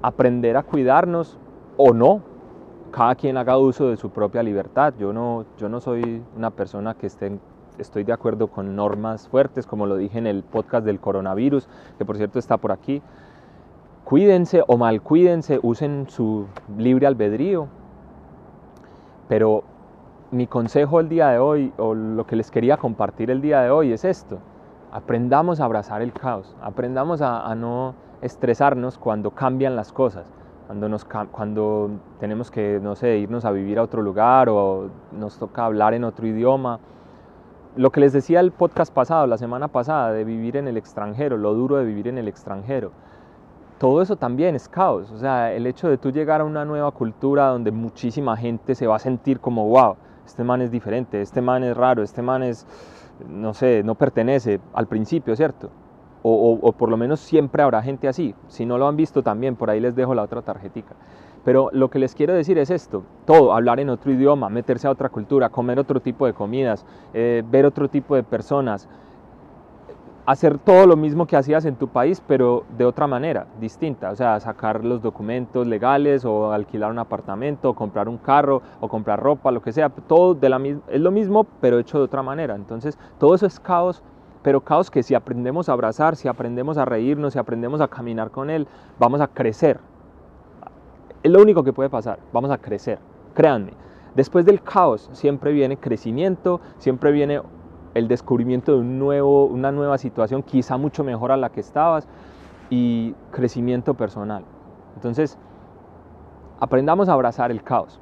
aprender 0.02 0.56
a 0.56 0.62
cuidarnos 0.62 1.38
o 1.76 1.92
no. 1.92 2.22
Cada 2.92 3.14
quien 3.16 3.36
haga 3.36 3.58
uso 3.58 3.88
de 3.88 3.96
su 3.96 4.10
propia 4.10 4.42
libertad. 4.42 4.94
Yo 4.98 5.12
no, 5.12 5.44
yo 5.58 5.68
no 5.68 5.80
soy 5.80 6.22
una 6.36 6.50
persona 6.50 6.94
que 6.94 7.08
esté, 7.08 7.38
estoy 7.78 8.04
de 8.04 8.12
acuerdo 8.12 8.46
con 8.46 8.76
normas 8.76 9.28
fuertes, 9.28 9.66
como 9.66 9.86
lo 9.86 9.96
dije 9.96 10.18
en 10.18 10.26
el 10.26 10.44
podcast 10.44 10.86
del 10.86 11.00
coronavirus, 11.00 11.68
que 11.98 12.04
por 12.04 12.16
cierto 12.16 12.38
está 12.38 12.56
por 12.56 12.72
aquí. 12.72 13.02
Cuídense 14.06 14.62
o 14.68 14.76
mal 14.76 15.02
cuídense, 15.02 15.58
usen 15.64 16.06
su 16.08 16.46
libre 16.78 17.08
albedrío. 17.08 17.66
Pero 19.26 19.64
mi 20.30 20.46
consejo 20.46 21.00
el 21.00 21.08
día 21.08 21.30
de 21.30 21.40
hoy, 21.40 21.72
o 21.76 21.92
lo 21.92 22.24
que 22.24 22.36
les 22.36 22.52
quería 22.52 22.76
compartir 22.76 23.32
el 23.32 23.40
día 23.40 23.62
de 23.62 23.70
hoy, 23.70 23.92
es 23.92 24.04
esto. 24.04 24.38
Aprendamos 24.92 25.58
a 25.58 25.64
abrazar 25.64 26.02
el 26.02 26.12
caos, 26.12 26.54
aprendamos 26.62 27.20
a, 27.20 27.50
a 27.50 27.56
no 27.56 27.96
estresarnos 28.22 28.96
cuando 28.96 29.32
cambian 29.32 29.74
las 29.74 29.92
cosas, 29.92 30.32
cuando, 30.68 30.88
nos, 30.88 31.04
cuando 31.04 31.90
tenemos 32.20 32.52
que, 32.52 32.78
no 32.80 32.94
sé, 32.94 33.18
irnos 33.18 33.44
a 33.44 33.50
vivir 33.50 33.80
a 33.80 33.82
otro 33.82 34.02
lugar 34.02 34.48
o 34.48 34.88
nos 35.10 35.36
toca 35.36 35.64
hablar 35.64 35.94
en 35.94 36.04
otro 36.04 36.28
idioma. 36.28 36.78
Lo 37.74 37.90
que 37.90 37.98
les 37.98 38.12
decía 38.12 38.38
el 38.38 38.52
podcast 38.52 38.94
pasado, 38.94 39.26
la 39.26 39.36
semana 39.36 39.66
pasada, 39.66 40.12
de 40.12 40.22
vivir 40.22 40.56
en 40.56 40.68
el 40.68 40.76
extranjero, 40.76 41.36
lo 41.36 41.54
duro 41.54 41.74
de 41.74 41.84
vivir 41.84 42.06
en 42.06 42.18
el 42.18 42.28
extranjero. 42.28 42.92
Todo 43.78 44.00
eso 44.02 44.16
también 44.16 44.54
es 44.54 44.68
caos. 44.68 45.10
O 45.10 45.18
sea, 45.18 45.52
el 45.52 45.66
hecho 45.66 45.88
de 45.88 45.98
tú 45.98 46.10
llegar 46.10 46.40
a 46.40 46.44
una 46.44 46.64
nueva 46.64 46.90
cultura 46.92 47.48
donde 47.48 47.70
muchísima 47.70 48.36
gente 48.36 48.74
se 48.74 48.86
va 48.86 48.96
a 48.96 48.98
sentir 48.98 49.40
como, 49.40 49.68
wow, 49.68 49.96
este 50.24 50.44
man 50.44 50.62
es 50.62 50.70
diferente, 50.70 51.20
este 51.20 51.40
man 51.40 51.62
es 51.62 51.76
raro, 51.76 52.02
este 52.02 52.22
man 52.22 52.42
es, 52.42 52.66
no 53.28 53.54
sé, 53.54 53.82
no 53.82 53.94
pertenece 53.94 54.60
al 54.72 54.86
principio, 54.86 55.36
¿cierto? 55.36 55.70
o, 56.28 56.72
por 56.72 56.88
lo 56.88 56.96
menos 56.96 57.20
siempre 57.20 57.62
habrá 57.62 57.82
gente 57.82 58.08
así. 58.08 58.34
Si 58.48 58.66
no 58.66 58.78
lo 58.78 58.88
han 58.88 58.96
visto 58.96 59.22
también, 59.22 59.54
por 59.54 59.70
ahí 59.70 59.78
les 59.78 59.94
dejo 59.94 60.14
la 60.14 60.22
otra 60.22 60.42
tarjetica. 60.42 60.94
Pero 61.44 61.70
lo 61.72 61.88
que 61.88 62.00
les 62.00 62.16
quiero 62.16 62.34
decir 62.34 62.58
es 62.58 62.70
esto, 62.70 63.04
todo, 63.24 63.52
hablar 63.54 63.78
en 63.78 63.90
otro 63.90 64.10
idioma, 64.10 64.48
meterse 64.48 64.88
a 64.88 64.90
otra 64.90 65.08
cultura, 65.08 65.50
comer 65.50 65.78
otro 65.78 66.00
tipo 66.00 66.26
de 66.26 66.32
comidas, 66.32 66.84
eh, 67.14 67.44
ver 67.48 67.64
otro 67.64 67.88
tipo 67.88 68.16
de 68.16 68.24
personas, 68.24 68.88
hacer 70.26 70.58
todo 70.58 70.86
lo 70.86 70.96
mismo 70.96 71.26
que 71.26 71.36
hacías 71.36 71.64
en 71.64 71.76
tu 71.76 71.88
país, 71.88 72.20
pero 72.26 72.64
de 72.76 72.84
otra 72.84 73.06
manera, 73.06 73.46
distinta. 73.60 74.10
O 74.10 74.16
sea, 74.16 74.38
sacar 74.40 74.84
los 74.84 75.00
documentos 75.00 75.66
legales 75.66 76.24
o 76.24 76.52
alquilar 76.52 76.90
un 76.90 76.98
apartamento, 76.98 77.70
o 77.70 77.74
comprar 77.74 78.08
un 78.08 78.18
carro 78.18 78.60
o 78.80 78.88
comprar 78.88 79.22
ropa, 79.22 79.52
lo 79.52 79.62
que 79.62 79.72
sea. 79.72 79.88
Todo 79.88 80.36
es 80.88 81.00
lo 81.00 81.10
mismo, 81.10 81.46
pero 81.60 81.78
hecho 81.78 81.98
de 81.98 82.04
otra 82.04 82.22
manera. 82.22 82.56
Entonces, 82.56 82.98
todo 83.18 83.34
eso 83.34 83.46
es 83.46 83.60
caos 83.60 84.02
pero 84.42 84.60
caos 84.60 84.92
que 84.92 85.02
si 85.02 85.12
aprendemos 85.16 85.68
a 85.68 85.72
abrazar, 85.72 86.14
si 86.14 86.28
aprendemos 86.28 86.78
a 86.78 86.84
reírnos, 86.84 87.32
si 87.32 87.38
aprendemos 87.40 87.80
a 87.80 87.88
caminar 87.88 88.30
con 88.30 88.48
él, 88.48 88.68
vamos 88.96 89.20
a 89.20 89.26
crecer. 89.26 89.80
Es 91.24 91.32
lo 91.32 91.42
único 91.42 91.64
que 91.64 91.72
puede 91.72 91.90
pasar, 91.90 92.20
vamos 92.32 92.52
a 92.52 92.58
crecer, 92.58 93.00
créanme. 93.34 93.72
Después 94.14 94.46
del 94.46 94.62
caos 94.62 95.10
siempre 95.14 95.50
viene 95.50 95.78
crecimiento, 95.78 96.60
siempre 96.78 97.10
viene 97.10 97.42
el 97.96 98.08
descubrimiento 98.08 98.72
de 98.72 98.78
un 98.78 98.98
nuevo, 98.98 99.46
una 99.46 99.72
nueva 99.72 99.98
situación, 99.98 100.42
quizá 100.42 100.76
mucho 100.76 101.04
mejor 101.04 101.32
a 101.32 101.36
la 101.36 101.50
que 101.50 101.60
estabas, 101.60 102.06
y 102.70 103.14
crecimiento 103.30 103.94
personal. 103.94 104.44
Entonces, 104.96 105.38
aprendamos 106.58 107.08
a 107.08 107.12
abrazar 107.12 107.50
el 107.50 107.62
caos. 107.62 108.00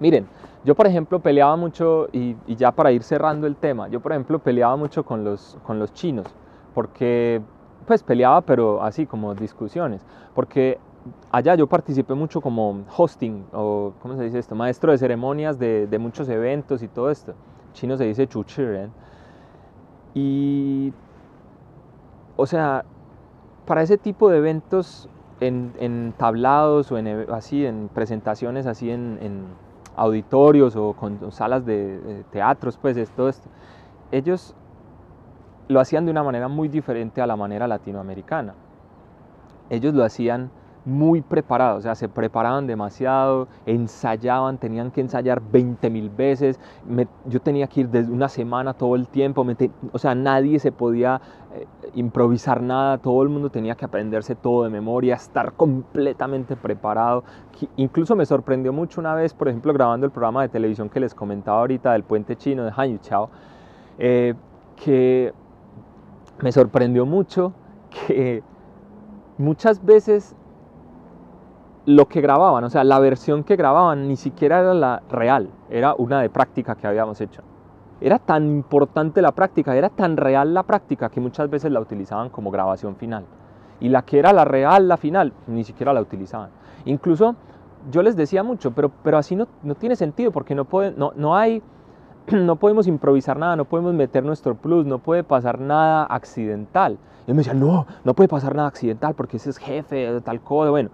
Miren, 0.00 0.26
yo, 0.64 0.74
por 0.74 0.86
ejemplo, 0.86 1.20
peleaba 1.20 1.56
mucho, 1.56 2.08
y, 2.12 2.36
ya 2.46 2.72
para 2.72 2.92
ir 2.92 3.02
cerrando 3.02 3.46
el 3.46 3.56
tema, 3.56 3.88
yo, 3.88 4.00
por 4.00 4.12
ejemplo, 4.12 4.38
peleaba 4.38 4.76
mucho 4.76 5.04
con 5.04 5.24
los, 5.24 5.58
con 5.64 5.78
los 5.78 5.92
chinos, 5.92 6.26
porque, 6.74 7.40
pues, 7.86 8.02
peleaba, 8.02 8.40
pero 8.40 8.82
así 8.82 9.06
como 9.06 9.34
discusiones, 9.34 10.04
porque 10.34 10.78
allá 11.30 11.54
yo 11.54 11.66
participé 11.66 12.14
mucho 12.14 12.40
como 12.40 12.84
hosting, 12.96 13.44
o, 13.52 13.92
¿cómo 14.00 14.16
se 14.16 14.24
dice 14.24 14.38
esto? 14.38 14.54
Maestro 14.54 14.90
de 14.90 14.98
ceremonias 14.98 15.58
de, 15.58 15.86
de 15.86 15.98
muchos 15.98 16.28
eventos 16.28 16.82
y 16.82 16.88
todo 16.88 17.10
esto. 17.10 17.34
Chino 17.74 17.96
se 17.96 18.04
dice 18.04 18.26
chuchiren. 18.26 18.90
Y, 20.14 20.92
o 22.36 22.46
sea, 22.46 22.84
para 23.66 23.82
ese 23.82 23.98
tipo 23.98 24.30
de 24.30 24.38
eventos 24.38 25.08
en, 25.40 25.72
en 25.78 26.14
tablados 26.16 26.90
o 26.90 26.98
en, 26.98 27.30
así, 27.30 27.66
en 27.66 27.88
presentaciones 27.92 28.66
así 28.66 28.90
en 28.90 29.18
auditorios 29.96 30.76
o 30.76 30.92
con 30.94 31.30
salas 31.32 31.64
de, 31.64 32.24
teatros, 32.30 32.76
pues 32.78 32.96
es 32.96 33.10
todo 33.10 33.28
esto, 33.28 33.48
ellos 34.10 34.54
lo 35.68 35.80
hacían 35.80 36.04
de 36.04 36.10
una 36.10 36.22
manera 36.22 36.48
muy 36.48 36.68
diferente 36.68 37.22
a 37.22 37.26
la 37.26 37.36
manera 37.36 37.66
latinoamericana. 37.66 38.54
Ellos 39.70 39.94
lo 39.94 40.04
hacían 40.04 40.50
muy 40.84 41.22
preparados, 41.22 41.78
o 41.78 41.82
sea, 41.82 41.94
se 41.94 42.08
preparaban 42.08 42.66
demasiado, 42.66 43.48
ensayaban, 43.64 44.58
tenían 44.58 44.90
que 44.90 45.00
ensayar 45.00 45.40
20 45.40 45.88
mil 45.88 46.10
veces, 46.10 46.60
yo 47.26 47.40
tenía 47.40 47.66
que 47.66 47.80
ir 47.80 47.88
desde 47.88 48.12
una 48.12 48.28
semana 48.28 48.74
todo 48.74 48.94
el 48.94 49.08
tiempo, 49.08 49.46
o 49.92 49.98
sea, 49.98 50.14
nadie 50.14 50.58
se 50.58 50.72
podía 50.72 51.20
eh, 51.54 51.66
improvisar 51.94 52.60
nada, 52.60 52.98
todo 52.98 53.22
el 53.22 53.30
mundo 53.30 53.48
tenía 53.48 53.74
que 53.74 53.84
aprenderse 53.86 54.34
todo 54.34 54.64
de 54.64 54.70
memoria, 54.70 55.14
estar 55.14 55.52
completamente 55.52 56.56
preparado. 56.56 57.24
Incluso 57.76 58.14
me 58.16 58.26
sorprendió 58.26 58.72
mucho 58.72 59.00
una 59.00 59.14
vez, 59.14 59.32
por 59.32 59.48
ejemplo, 59.48 59.72
grabando 59.72 60.04
el 60.04 60.12
programa 60.12 60.42
de 60.42 60.48
televisión 60.48 60.90
que 60.90 61.00
les 61.00 61.14
comentaba 61.14 61.60
ahorita 61.60 61.92
del 61.92 62.02
puente 62.02 62.36
chino 62.36 62.64
de 62.64 62.72
Han 62.76 62.98
Chao, 63.00 63.30
eh, 63.98 64.34
que 64.76 65.32
me 66.42 66.52
sorprendió 66.52 67.06
mucho 67.06 67.52
que 67.90 68.42
muchas 69.38 69.84
veces 69.84 70.34
lo 71.86 72.06
que 72.06 72.20
grababan, 72.20 72.64
o 72.64 72.70
sea, 72.70 72.84
la 72.84 72.98
versión 72.98 73.44
que 73.44 73.56
grababan 73.56 74.08
ni 74.08 74.16
siquiera 74.16 74.60
era 74.60 74.74
la 74.74 75.02
real, 75.10 75.50
era 75.68 75.94
una 75.96 76.20
de 76.20 76.30
práctica 76.30 76.74
que 76.74 76.86
habíamos 76.86 77.20
hecho. 77.20 77.42
Era 78.00 78.18
tan 78.18 78.48
importante 78.48 79.22
la 79.22 79.32
práctica, 79.32 79.76
era 79.76 79.90
tan 79.90 80.16
real 80.16 80.54
la 80.54 80.62
práctica 80.62 81.08
que 81.08 81.20
muchas 81.20 81.48
veces 81.50 81.70
la 81.70 81.80
utilizaban 81.80 82.30
como 82.30 82.50
grabación 82.50 82.96
final. 82.96 83.24
Y 83.80 83.88
la 83.88 84.02
que 84.02 84.18
era 84.18 84.32
la 84.32 84.44
real, 84.44 84.88
la 84.88 84.96
final, 84.96 85.32
ni 85.46 85.64
siquiera 85.64 85.92
la 85.92 86.00
utilizaban. 86.00 86.50
Incluso 86.86 87.36
yo 87.90 88.02
les 88.02 88.16
decía 88.16 88.42
mucho, 88.42 88.72
pero, 88.72 88.90
pero 89.02 89.18
así 89.18 89.36
no, 89.36 89.46
no 89.62 89.74
tiene 89.74 89.96
sentido 89.96 90.32
porque 90.32 90.54
no, 90.54 90.64
puede, 90.64 90.92
no, 90.92 91.12
no 91.16 91.36
hay 91.36 91.62
no 92.32 92.56
podemos 92.56 92.86
improvisar 92.86 93.38
nada, 93.38 93.56
no 93.56 93.64
podemos 93.66 93.94
meter 93.94 94.24
nuestro 94.24 94.54
plus, 94.54 94.86
no 94.86 94.98
puede 94.98 95.24
pasar 95.24 95.60
nada 95.60 96.04
accidental. 96.04 96.98
Y 97.26 97.32
me 97.32 97.38
decía, 97.38 97.54
no, 97.54 97.86
no 98.04 98.14
puede 98.14 98.28
pasar 98.28 98.54
nada 98.54 98.68
accidental 98.68 99.14
porque 99.14 99.36
ese 99.38 99.50
es 99.50 99.58
jefe, 99.58 100.20
tal 100.22 100.40
cosa, 100.40 100.70
bueno, 100.70 100.90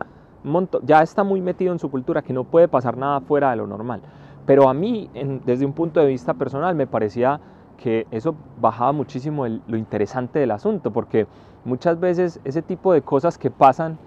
ya 0.83 1.03
está 1.03 1.25
muy 1.25 1.41
metido 1.41 1.73
en 1.73 1.79
su 1.79 1.91
cultura 1.91 2.23
que 2.23 2.33
no 2.33 2.45
puede 2.45 2.69
pasar 2.69 2.97
nada 2.97 3.21
fuera 3.21 3.51
de 3.51 3.57
lo 3.57 3.67
normal. 3.67 4.01
Pero 4.47 4.69
a 4.69 4.75
mí, 4.75 5.11
desde 5.45 5.67
un 5.67 5.73
punto 5.73 6.01
de 6.01 6.07
vista 6.07 6.35
personal, 6.35 6.75
me 6.75 6.87
parecía 6.87 7.41
que 7.77 8.07
eso 8.11 8.35
bajaba 8.61 8.93
muchísimo 8.93 9.47
lo 9.47 9.77
interesante 9.77 10.39
del 10.39 10.51
asunto, 10.51 10.93
porque 10.93 11.27
muchas 11.65 11.99
veces 11.99 12.41
ese 12.45 12.63
tipo 12.63 12.93
de 12.93 13.03
cosas 13.03 13.39
que 13.39 13.51
pasan, 13.51 13.99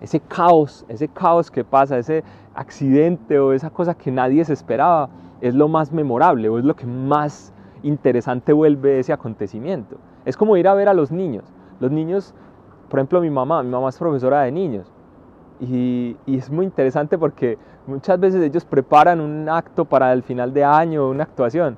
ese 0.00 0.20
caos, 0.20 0.84
ese 0.88 1.08
caos 1.08 1.50
que 1.50 1.64
pasa, 1.64 1.98
ese 1.98 2.24
accidente 2.54 3.38
o 3.38 3.52
esa 3.52 3.70
cosa 3.70 3.94
que 3.94 4.10
nadie 4.10 4.44
se 4.44 4.52
esperaba, 4.52 5.08
es 5.40 5.54
lo 5.54 5.68
más 5.68 5.92
memorable 5.92 6.48
o 6.48 6.58
es 6.58 6.64
lo 6.64 6.76
que 6.76 6.86
más 6.86 7.52
interesante 7.82 8.52
vuelve 8.52 8.98
ese 8.98 9.12
acontecimiento. 9.12 9.96
Es 10.24 10.36
como 10.36 10.56
ir 10.56 10.68
a 10.68 10.74
ver 10.74 10.88
a 10.88 10.94
los 10.94 11.10
niños. 11.10 11.44
Los 11.80 11.90
niños, 11.90 12.34
por 12.88 13.00
ejemplo, 13.00 13.20
mi 13.20 13.30
mamá, 13.30 13.62
mi 13.62 13.70
mamá 13.70 13.88
es 13.88 13.98
profesora 13.98 14.42
de 14.42 14.52
niños. 14.52 14.91
Y, 15.62 16.16
es 16.26 16.50
muy 16.50 16.66
interesante 16.66 17.16
porque 17.16 17.56
muchas 17.86 18.18
veces 18.18 18.42
ellos 18.42 18.64
preparan 18.64 19.20
un 19.20 19.48
acto 19.48 19.84
para 19.84 20.12
el 20.12 20.22
final 20.22 20.52
de 20.52 20.64
año, 20.64 21.08
una 21.08 21.22
actuación. 21.22 21.76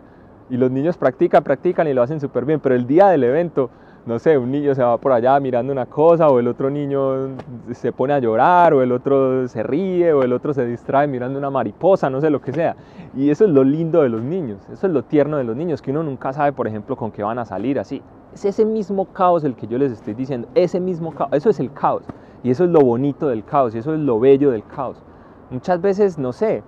Y 0.51 0.57
los 0.57 0.70
niños 0.70 0.97
practican, 0.97 1.44
practican 1.44 1.87
y 1.87 1.94
lo 1.94 2.03
hacen 2.03 2.20
súper 2.20 2.44
bien. 2.44 2.61
Pero 2.61 2.75
el 2.75 2.87
día 2.87 3.09
del 3.09 3.25
evento 3.25 3.70
no 4.07 4.18
sé, 4.18 4.37
un 4.37 4.51
niño 4.51 4.75
se 4.75 4.83
va 4.83 4.99
por 4.99 5.12
allá 5.12 5.40
mirando 5.40 5.73
una 5.73 5.87
cosa, 5.87 6.29
o 6.29 6.38
el 6.38 6.47
otro 6.47 6.68
niño 6.68 7.37
se 7.73 7.90
pone 7.90 8.12
a 8.12 8.18
llorar, 8.18 8.75
o 8.75 8.83
el 8.83 8.92
otro 8.92 9.49
se 9.49 9.62
ríe, 9.62 10.12
o 10.12 10.23
el 10.23 10.33
otro 10.35 10.53
se 10.53 10.66
distrae 10.66 11.07
mirando 11.07 11.38
una 11.38 11.49
mariposa, 11.51 12.11
no 12.11 12.20
sé 12.20 12.29
lo 12.29 12.40
que 12.40 12.53
sea. 12.53 12.77
Y 13.16 13.31
eso 13.31 13.44
es 13.47 13.51
lo 13.51 13.64
lindo 13.64 14.03
de 14.03 14.11
los 14.11 14.23
niños, 14.23 14.59
eso 14.70 14.87
es 14.87 14.92
lo 14.92 15.05
tierno 15.05 15.38
de 15.38 15.44
los 15.44 15.57
niños, 15.57 15.81
que 15.81 15.90
uno 15.90 16.03
nunca 16.03 16.35
sabe, 16.35 16.53
por 16.53 16.66
ejemplo, 16.66 16.97
con 16.97 17.11
qué 17.11 17.23
van 17.23 17.38
a 17.38 17.47
salir 17.47 17.79
así. 17.79 18.03
Es 18.35 18.44
ese 18.44 18.66
mismo 18.66 19.07
caos 19.07 19.42
el 19.44 19.55
que 19.55 19.66
yo 19.66 19.79
les 19.79 19.92
estoy 19.92 20.12
diciendo, 20.12 20.49
ese 20.55 20.81
mismo 20.81 21.14
caos, 21.14 21.31
eso 21.33 21.49
es 21.49 21.59
el 21.59 21.73
caos. 21.73 22.03
Y 22.44 22.50
eso 22.50 22.62
es 22.62 22.70
lo 22.70 22.80
bonito 22.80 23.26
del 23.26 23.44
caos, 23.44 23.74
y 23.74 23.78
eso 23.78 23.92
es 23.92 23.98
lo 23.98 24.20
bello 24.20 24.52
del 24.52 24.64
caos. 24.64 25.02
Muchas 25.50 25.80
veces, 25.80 26.18
no 26.18 26.33
sé, 26.33 26.62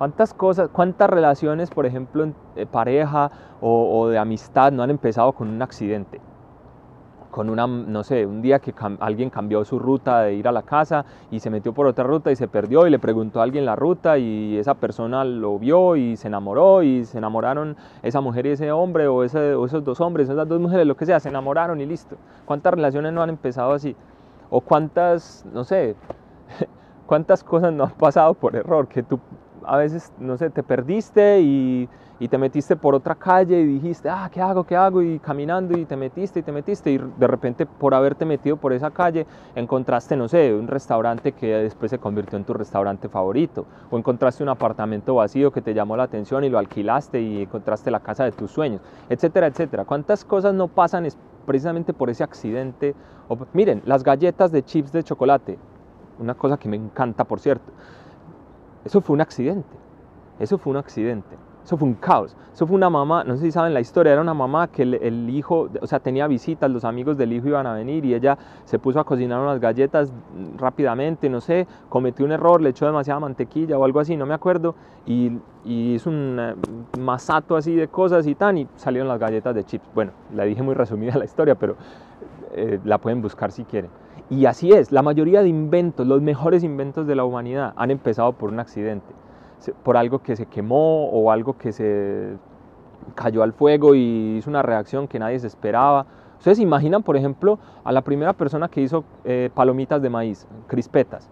¿Cuántas 0.00 0.32
cosas, 0.32 0.70
cuántas 0.72 1.10
relaciones, 1.10 1.68
por 1.68 1.84
ejemplo, 1.84 2.32
de 2.54 2.64
pareja 2.64 3.30
o, 3.60 4.08
de 4.08 4.16
amistad 4.16 4.72
no 4.72 4.82
han 4.82 4.88
empezado 4.88 5.32
con 5.32 5.50
un 5.50 5.60
accidente? 5.60 6.22
con 7.30 7.50
una, 7.50 7.66
no 7.66 8.02
sé, 8.02 8.24
un 8.24 8.40
día 8.40 8.58
que 8.60 8.74
alguien 8.98 9.28
cambió 9.28 9.62
su 9.64 9.78
ruta 9.78 10.22
de 10.22 10.34
ir 10.34 10.48
a 10.48 10.52
la 10.52 10.62
casa 10.62 11.04
y 11.30 11.38
se 11.38 11.50
metió 11.50 11.74
por 11.74 11.86
otra 11.86 12.02
ruta 12.02 12.32
y 12.32 12.36
se 12.36 12.48
perdió 12.48 12.86
y 12.86 12.90
le 12.90 12.98
preguntó 12.98 13.40
a 13.40 13.44
alguien 13.44 13.66
la 13.66 13.76
ruta 13.76 14.16
y 14.16 14.56
esa 14.56 14.74
persona 14.74 15.22
lo 15.22 15.58
vio 15.58 15.96
y 15.96 16.16
se 16.16 16.28
enamoró 16.28 16.82
y 16.82 17.04
se 17.04 17.18
enamoraron 17.18 17.76
esa 18.02 18.20
mujer 18.20 18.46
y 18.46 18.50
ese 18.52 18.72
hombre 18.72 19.06
o, 19.06 19.22
ese, 19.22 19.54
o 19.54 19.66
esos 19.66 19.84
dos 19.84 20.00
hombres, 20.00 20.30
esas 20.30 20.48
dos 20.48 20.60
mujeres, 20.60 20.86
lo 20.86 20.96
que 20.96 21.06
sea, 21.06 21.20
se 21.20 21.28
enamoraron 21.28 21.80
y 21.80 21.86
listo. 21.86 22.16
¿Cuántas 22.46 22.72
relaciones 22.72 23.12
no 23.12 23.22
han 23.22 23.28
empezado 23.28 23.74
así? 23.74 23.94
O 24.50 24.60
cuántas, 24.60 25.46
no 25.52 25.64
sé, 25.64 25.96
cuántas 27.06 27.42
cosas 27.42 27.72
no 27.72 27.84
han 27.84 27.92
pasado 27.92 28.34
por 28.34 28.56
error, 28.56 28.88
que 28.88 29.02
tú 29.02 29.18
a 29.64 29.76
veces, 29.76 30.12
no 30.18 30.36
sé, 30.36 30.50
te 30.50 30.62
perdiste 30.62 31.40
y 31.40 31.88
y 32.20 32.28
te 32.28 32.36
metiste 32.36 32.76
por 32.76 32.94
otra 32.94 33.14
calle 33.14 33.58
y 33.62 33.66
dijiste, 33.66 34.10
ah, 34.10 34.28
¿qué 34.30 34.42
hago? 34.42 34.64
¿Qué 34.64 34.76
hago? 34.76 35.02
Y 35.02 35.18
caminando 35.18 35.76
y 35.76 35.86
te 35.86 35.96
metiste 35.96 36.40
y 36.40 36.42
te 36.42 36.52
metiste 36.52 36.92
y 36.92 36.98
de 36.98 37.26
repente 37.26 37.64
por 37.64 37.94
haberte 37.94 38.26
metido 38.26 38.58
por 38.58 38.74
esa 38.74 38.90
calle 38.90 39.26
encontraste, 39.54 40.16
no 40.16 40.28
sé, 40.28 40.54
un 40.54 40.68
restaurante 40.68 41.32
que 41.32 41.46
después 41.46 41.90
se 41.90 41.98
convirtió 41.98 42.36
en 42.36 42.44
tu 42.44 42.52
restaurante 42.52 43.08
favorito 43.08 43.64
o 43.90 43.96
encontraste 43.96 44.42
un 44.42 44.50
apartamento 44.50 45.14
vacío 45.14 45.50
que 45.50 45.62
te 45.62 45.72
llamó 45.72 45.96
la 45.96 46.02
atención 46.02 46.44
y 46.44 46.50
lo 46.50 46.58
alquilaste 46.58 47.22
y 47.22 47.42
encontraste 47.42 47.90
la 47.90 48.00
casa 48.00 48.24
de 48.24 48.32
tus 48.32 48.50
sueños, 48.50 48.82
etcétera, 49.08 49.46
etcétera. 49.46 49.86
¿Cuántas 49.86 50.22
cosas 50.26 50.52
no 50.52 50.68
pasan 50.68 51.06
precisamente 51.46 51.92
por 51.92 52.10
ese 52.10 52.24
accidente? 52.24 52.94
O, 53.28 53.36
miren, 53.52 53.82
las 53.84 54.02
galletas 54.02 54.52
de 54.52 54.62
chips 54.62 54.92
de 54.92 55.02
chocolate, 55.02 55.58
una 56.18 56.34
cosa 56.34 56.56
que 56.56 56.68
me 56.68 56.76
encanta, 56.76 57.24
por 57.24 57.40
cierto, 57.40 57.72
eso 58.84 59.00
fue 59.00 59.14
un 59.14 59.20
accidente, 59.20 59.76
eso 60.38 60.58
fue 60.58 60.72
un 60.72 60.76
accidente 60.78 61.36
eso 61.70 61.76
fue 61.76 61.86
un 61.86 61.94
caos. 61.94 62.36
Eso 62.52 62.66
fue 62.66 62.74
una 62.74 62.90
mamá, 62.90 63.22
no 63.22 63.36
sé 63.36 63.44
si 63.44 63.52
saben 63.52 63.72
la 63.72 63.78
historia, 63.78 64.12
era 64.12 64.20
una 64.20 64.34
mamá 64.34 64.66
que 64.66 64.82
el, 64.82 65.30
hijo, 65.30 65.68
o 65.80 65.86
sea, 65.86 66.00
tenía 66.00 66.26
visitas, 66.26 66.68
los 66.68 66.84
amigos 66.84 67.16
del 67.16 67.32
hijo 67.32 67.46
iban 67.46 67.64
a 67.64 67.74
venir 67.74 68.04
y 68.04 68.12
ella 68.12 68.36
se 68.64 68.80
puso 68.80 68.98
a 68.98 69.04
cocinar 69.04 69.40
unas 69.40 69.60
galletas 69.60 70.12
rápidamente, 70.58 71.30
no 71.30 71.40
sé, 71.40 71.68
cometió 71.88 72.24
un 72.24 72.32
error, 72.32 72.60
le 72.60 72.70
echó 72.70 72.86
demasiada 72.86 73.20
mantequilla 73.20 73.78
o 73.78 73.84
algo 73.84 74.00
así, 74.00 74.16
no 74.16 74.26
me 74.26 74.34
acuerdo, 74.34 74.74
y, 75.06 75.38
hizo 75.64 76.10
un 76.10 76.38
eh, 76.40 76.54
masato 76.98 77.54
así 77.54 77.76
de 77.76 77.86
cosas 77.86 78.26
y 78.26 78.34
tan, 78.34 78.58
y 78.58 78.66
salieron 78.74 79.06
las 79.06 79.20
galletas 79.20 79.54
de 79.54 79.62
chips. 79.62 79.86
Bueno, 79.94 80.10
la 80.34 80.42
dije 80.42 80.64
muy 80.64 80.74
resumida 80.74 81.16
la 81.16 81.24
historia, 81.24 81.54
pero 81.54 81.76
eh, 82.52 82.80
la 82.84 82.98
pueden 82.98 83.22
buscar 83.22 83.52
si 83.52 83.62
quieren. 83.62 83.92
Y 84.28 84.46
así 84.46 84.72
es, 84.72 84.90
la 84.90 85.02
mayoría 85.02 85.40
de 85.42 85.48
inventos, 85.48 86.04
los 86.04 86.20
mejores 86.20 86.64
inventos 86.64 87.06
de 87.06 87.14
la 87.14 87.22
humanidad 87.22 87.74
han 87.76 87.92
empezado 87.92 88.32
por 88.32 88.50
un 88.50 88.58
accidente 88.58 89.19
por 89.82 89.96
algo 89.96 90.20
que 90.20 90.36
se 90.36 90.46
quemó 90.46 91.06
o 91.10 91.30
algo 91.30 91.56
que 91.56 91.72
se 91.72 92.36
cayó 93.14 93.42
al 93.42 93.52
fuego 93.52 93.94
y 93.94 94.36
hizo 94.38 94.50
una 94.50 94.62
reacción 94.62 95.08
que 95.08 95.18
nadie 95.18 95.38
se 95.38 95.46
esperaba. 95.46 96.06
Ustedes 96.38 96.58
imaginan, 96.58 97.02
por 97.02 97.16
ejemplo, 97.16 97.58
a 97.84 97.92
la 97.92 98.02
primera 98.02 98.32
persona 98.32 98.68
que 98.68 98.80
hizo 98.80 99.04
eh, 99.24 99.50
palomitas 99.54 100.00
de 100.00 100.08
maíz, 100.08 100.46
crispetas. 100.66 101.28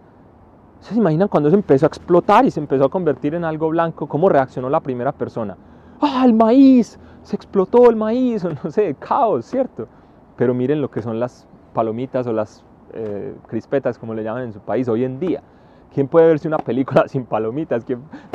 ¿Ustedes 0.81 0.99
imaginan 0.99 1.29
cuando 1.29 1.51
se 1.51 1.57
empezó 1.57 1.87
a 1.87 1.88
explotar 1.88 2.45
y 2.45 2.51
se 2.51 2.61
empezó 2.61 2.85
a 2.85 2.91
convertir 2.91 3.35
en 3.35 3.45
algo 3.45 3.69
blanco? 3.69 4.07
¿Cómo 4.07 4.29
reaccionó 4.29 4.69
la 4.69 4.81
primera 4.81 5.12
persona? 5.12 5.57
¡Ah, 6.01 6.23
el 6.25 6.35
maíz! 6.35 6.99
Se 7.23 7.37
explotó 7.37 7.88
el 7.91 7.97
maíz, 7.97 8.45
o 8.45 8.51
no 8.51 8.71
sé, 8.71 8.95
caos, 8.99 9.47
¿cierto? 9.47 9.88
Pero 10.37 10.55
miren 10.55 10.81
lo 10.81 10.91
que 10.91 11.03
son 11.03 11.19
las 11.19 11.49
palomitas 11.73 12.27
o 12.27 12.33
las 12.33 12.64
eh, 12.93 13.35
crispetas, 13.49 13.99
como 13.99 14.14
le 14.14 14.23
llaman 14.23 14.45
en 14.45 14.53
su 14.53 14.61
país 14.61 14.88
hoy 14.88 15.05
en 15.05 15.19
día. 15.19 15.43
¿Quién 15.92 16.09
puede 16.09 16.27
verse 16.27 16.48
una 16.48 16.59
película 16.59 17.05
sin 17.09 17.24
palomitas? 17.24 17.85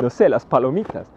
No 0.02 0.10
sé, 0.10 0.28
las 0.28 0.44
palomitas, 0.44 1.10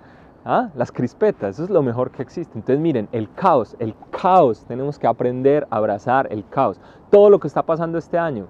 ¿ah? 0.45 0.69
las 0.75 0.91
crispetas, 0.91 1.55
eso 1.55 1.63
es 1.63 1.69
lo 1.69 1.81
mejor 1.81 2.11
que 2.11 2.21
existe. 2.21 2.57
Entonces 2.57 2.79
miren, 2.79 3.07
el 3.11 3.31
caos, 3.33 3.75
el 3.79 3.95
caos, 4.11 4.65
tenemos 4.65 4.99
que 4.99 5.07
aprender 5.07 5.67
a 5.69 5.77
abrazar 5.77 6.27
el 6.31 6.47
caos. 6.47 6.79
Todo 7.09 7.29
lo 7.29 7.39
que 7.39 7.47
está 7.47 7.63
pasando 7.63 7.97
este 7.97 8.17
año, 8.17 8.47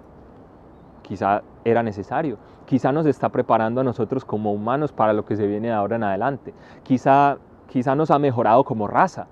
quizá 1.01 1.41
era 1.63 1.83
necesario, 1.83 2.37
quizá 2.65 2.91
nos 2.91 3.05
está 3.05 3.29
preparando 3.29 3.81
a 3.81 3.83
nosotros 3.83 4.25
como 4.25 4.51
humanos 4.51 4.91
para 4.91 5.13
lo 5.13 5.25
que 5.25 5.35
se 5.35 5.47
viene 5.47 5.69
de 5.69 5.73
ahora 5.73 5.95
en 5.95 6.03
adelante, 6.03 6.53
quizá, 6.83 7.37
quizá 7.67 7.95
nos 7.95 8.11
ha 8.11 8.19
mejorado 8.19 8.63
como 8.63 8.87
raza, 8.87 9.27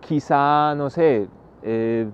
quizá, 0.00 0.74
no 0.74 0.90
sé, 0.90 1.28
eh, 1.62 2.08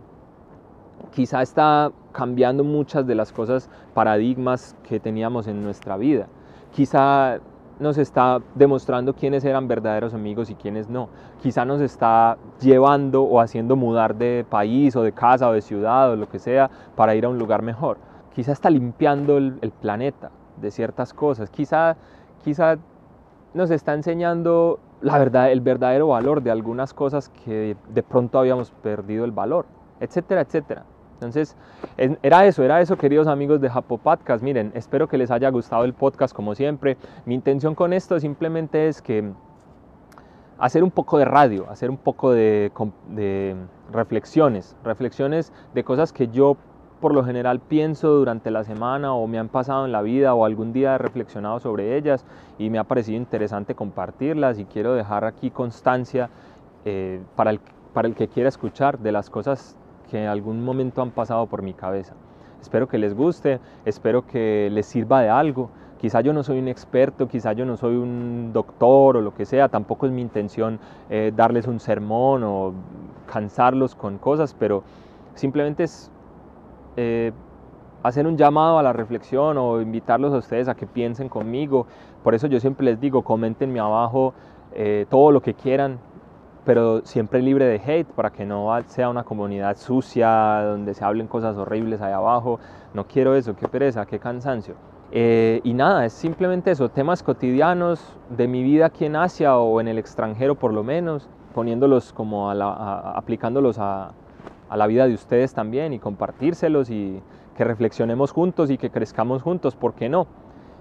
quizá 1.13 1.43
está 1.43 1.93
cambiando 2.13 2.65
muchas 2.65 3.07
de 3.07 3.15
las 3.15 3.33
cosas, 3.33 3.69
paradigmas 3.93 4.77
que 4.83 5.01
teníamos 5.01 5.47
en 5.47 5.63
nuestra 5.63 5.97
vida. 5.97 6.27
Quizá 6.73 7.39
nos 7.79 7.99
está 7.99 8.41
demostrando 8.55 9.15
quiénes 9.15 9.45
eran 9.45 9.67
verdaderos 9.67 10.15
amigos 10.15 10.51
y 10.51 10.55
quiénes 10.55 10.89
no. 10.89 11.09
Quizá 11.43 11.65
nos 11.65 11.81
está 11.81 12.37
llevando 12.61 13.25
o 13.25 13.41
haciendo 13.41 13.77
mudar 13.77 14.15
de 14.15 14.47
país 14.49 14.95
o 14.97 15.03
de 15.03 15.13
casa 15.13 15.49
o 15.49 15.53
de 15.53 15.61
ciudad 15.61 16.13
o 16.13 16.17
lo 16.17 16.29
que 16.29 16.39
sea 16.39 16.71
para 16.95 17.15
ir 17.15 17.25
a 17.25 17.29
un 17.29 17.39
lugar 17.39 17.63
mejor. 17.63 17.99
Quizá 18.35 18.53
está 18.53 18.71
limpiando 18.71 19.37
el, 19.39 19.73
planeta 19.81 20.31
de 20.61 20.71
ciertas 20.71 21.13
cosas. 21.13 21.51
Quizá, 21.51 21.97
quizá 22.45 22.77
nos 23.55 23.71
está 23.71 23.95
enseñando 23.95 24.81
la 25.01 25.19
verdad, 25.19 25.53
el 25.53 25.61
verdadero 25.61 26.09
valor 26.09 26.43
de 26.43 26.51
algunas 26.51 26.95
cosas 26.95 27.29
que 27.29 27.77
de 27.89 28.03
pronto 28.03 28.39
habíamos 28.39 28.71
perdido 28.71 29.25
el 29.25 29.33
valor, 29.33 29.67
etcétera, 30.01 30.41
etcétera. 30.41 30.85
Entonces, 31.25 31.57
era 32.23 32.45
eso, 32.45 32.63
era 32.63 32.81
eso, 32.81 32.99
queridos 32.99 33.27
amigos 33.27 33.61
de 33.61 33.71
Japo 33.71 33.97
Podcast. 33.99 34.43
Miren, 34.43 34.73
espero 34.75 35.09
que 35.09 35.17
les 35.17 35.31
haya 35.31 35.49
gustado 35.49 35.85
el 35.85 35.95
podcast 35.95 36.35
como 36.35 36.55
siempre. 36.55 36.99
Mi 37.25 37.35
intención 37.35 37.75
con 37.75 37.93
esto 37.95 38.21
simplemente 38.21 38.89
es 38.89 39.01
que 39.01 39.33
hacer 40.59 40.85
un 40.85 40.91
poco 40.91 41.19
de 41.19 41.25
radio, 41.25 41.67
hacer 41.71 41.89
un 41.89 41.97
poco 41.97 42.33
de, 42.33 42.71
de 43.09 43.57
reflexiones, 43.91 44.77
reflexiones 44.85 45.53
de 45.75 45.83
cosas 45.83 46.13
que 46.13 46.29
yo 46.29 46.59
por 47.01 47.15
lo 47.15 47.25
general 47.25 47.61
pienso 47.61 48.09
durante 48.11 48.51
la 48.51 48.65
semana 48.65 49.15
o 49.15 49.27
me 49.27 49.39
han 49.39 49.49
pasado 49.49 49.85
en 49.85 49.93
la 49.93 50.03
vida 50.03 50.35
o 50.35 50.45
algún 50.45 50.73
día 50.73 50.95
he 50.95 50.99
reflexionado 50.99 51.59
sobre 51.59 51.97
ellas 51.97 52.25
y 52.59 52.71
me 52.71 52.79
ha 52.79 52.85
parecido 52.85 53.19
interesante 53.19 53.75
compartirlas 53.75 54.59
y 54.59 54.65
quiero 54.65 54.95
dejar 54.95 55.25
aquí 55.25 55.51
constancia 55.51 56.31
eh, 56.85 57.21
para, 57.35 57.51
el, 57.51 57.61
para 57.93 58.09
el 58.09 58.15
que 58.15 58.29
quiera 58.29 58.49
escuchar 58.49 58.99
de 58.99 59.13
las 59.13 59.29
cosas 59.29 59.77
que 60.15 60.23
en 60.23 60.29
algún 60.29 60.65
momento 60.65 61.03
han 61.03 61.11
pasado 61.11 61.49
por 61.49 61.63
mi 61.63 61.75
cabeza. 61.75 62.15
Espero 62.61 62.87
que 62.87 62.99
les 62.99 63.15
guste, 63.17 63.59
espero 63.85 64.25
que 64.25 64.69
les 64.71 64.87
sirva 64.87 65.21
de 65.23 65.29
algo. 65.29 65.71
Quizá 65.99 66.21
yo 66.21 66.33
no 66.33 66.45
soy 66.45 66.61
un 66.61 66.69
experto, 66.69 67.27
quizá 67.27 67.53
yo 67.53 67.65
no 67.65 67.77
soy 67.77 67.97
un 67.97 68.53
doctor 68.53 69.17
o 69.17 69.21
lo 69.21 69.35
que 69.35 69.45
sea, 69.45 69.69
tampoco 69.69 70.07
es 70.07 70.13
mi 70.13 70.23
intención 70.23 70.79
eh, 71.11 71.33
darles 71.35 71.67
un 71.67 71.81
sermón 71.81 72.45
o 72.45 72.75
cansarlos 73.27 73.97
con 73.97 74.19
cosas, 74.19 74.55
pero 74.57 74.85
simplemente 75.35 75.83
es 75.83 76.13
eh, 76.97 77.33
hacer 78.05 78.29
un 78.29 78.37
llamado 78.37 78.79
a 78.79 78.85
la 78.85 78.93
reflexión 78.93 79.59
o 79.59 79.81
invitarlos 79.81 80.33
a 80.33 80.37
ustedes 80.37 80.69
a 80.69 80.77
que 80.77 80.87
piensen 80.87 81.29
conmigo. 81.29 81.89
Por 82.23 82.37
eso 82.37 82.47
yo 82.47 82.61
siempre 82.61 82.85
les 82.85 83.01
digo, 83.01 83.23
comentenme 83.23 83.81
abajo 83.81 84.33
eh, 84.75 85.07
todo 85.11 85.33
lo 85.33 85.43
que 85.43 85.55
quieran, 85.55 85.99
pero 86.65 87.05
siempre 87.05 87.43
libre 87.43 87.67
de 87.67 87.77
hate 87.77 88.09
para 88.09 88.31
que 88.31 88.47
no 88.47 88.69
sea 88.87 89.09
una 89.09 89.25
comunidad 89.25 89.77
sucia 89.77 90.63
donde 90.65 90.95
se 90.95 91.05
hablen 91.05 91.27
cosas 91.27 91.57
horribles 91.57 92.01
ahí 92.01 92.13
abajo. 92.13 92.59
No 92.95 93.07
quiero 93.07 93.35
eso, 93.35 93.55
qué 93.57 93.69
pereza, 93.69 94.07
qué 94.07 94.19
cansancio. 94.19 94.75
Eh, 95.13 95.61
y 95.63 95.75
nada, 95.75 96.07
es 96.07 96.13
simplemente 96.13 96.71
eso, 96.71 96.89
temas 96.89 97.23
cotidianos 97.23 98.17
de 98.31 98.49
mi 98.49 98.63
vida 98.63 98.87
aquí 98.87 99.05
en 99.05 99.17
Asia 99.17 99.57
o 99.59 99.81
en 99.81 99.89
el 99.89 99.99
extranjero 99.99 100.55
por 100.55 100.73
lo 100.73 100.83
menos, 100.83 101.29
poniéndolos 101.55 102.13
como 102.13 102.51
aplicándolos 102.51 103.79
a, 103.79 104.13
a 104.69 104.77
la 104.77 104.87
vida 104.87 105.07
de 105.07 105.15
ustedes 105.15 105.55
también 105.55 105.93
y 105.93 105.99
compartírselos 105.99 106.91
y 106.91 107.23
que 107.57 107.65
reflexionemos 107.65 108.33
juntos 108.33 108.71
y 108.71 108.79
que 108.79 108.91
crezcamos 108.91 109.43
juntos, 109.43 109.77
¿por 109.77 109.95
qué 109.95 110.09
no? 110.09 110.27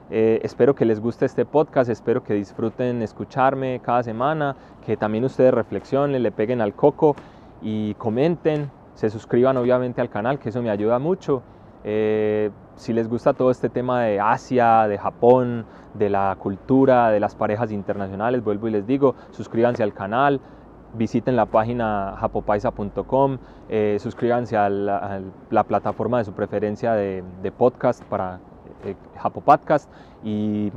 Eh, 0.09 0.41
espero 0.43 0.75
que 0.75 0.85
les 0.85 0.99
guste 0.99 1.25
este 1.25 1.45
podcast, 1.45 1.89
espero 1.89 2.23
que 2.23 2.33
disfruten 2.33 3.01
escucharme 3.01 3.79
cada 3.83 4.03
semana, 4.03 4.55
que 4.85 4.97
también 4.97 5.23
ustedes 5.23 5.53
reflexionen, 5.53 6.21
le 6.21 6.31
peguen 6.31 6.61
al 6.61 6.73
coco 6.73 7.15
y 7.61 7.93
comenten, 7.95 8.69
se 8.95 9.09
suscriban 9.09 9.57
obviamente 9.57 10.01
al 10.01 10.09
canal, 10.09 10.39
que 10.39 10.49
eso 10.49 10.61
me 10.61 10.69
ayuda 10.69 10.99
mucho. 10.99 11.41
Eh, 11.83 12.51
si 12.75 12.93
les 12.93 13.07
gusta 13.07 13.33
todo 13.33 13.51
este 13.51 13.69
tema 13.69 14.03
de 14.03 14.19
Asia, 14.19 14.87
de 14.87 14.97
Japón, 14.97 15.65
de 15.93 16.09
la 16.09 16.35
cultura, 16.39 17.09
de 17.09 17.19
las 17.19 17.35
parejas 17.35 17.71
internacionales, 17.71 18.43
vuelvo 18.43 18.67
y 18.67 18.71
les 18.71 18.85
digo, 18.85 19.15
suscríbanse 19.31 19.83
al 19.83 19.93
canal, 19.93 20.41
visiten 20.93 21.35
la 21.35 21.45
página 21.45 22.15
japopaisa.com, 22.19 23.37
eh, 23.69 23.97
suscríbanse 23.99 24.57
a 24.57 24.69
la, 24.69 25.63
plataforma 25.67 26.19
de 26.19 26.25
su 26.25 26.33
preferencia 26.33 26.93
de, 26.93 27.23
de 27.41 27.51
podcast 27.51 28.03
para 28.03 28.39
eh, 28.85 28.95
Japo 29.17 29.41
Podcast 29.41 29.89
y 30.23 30.71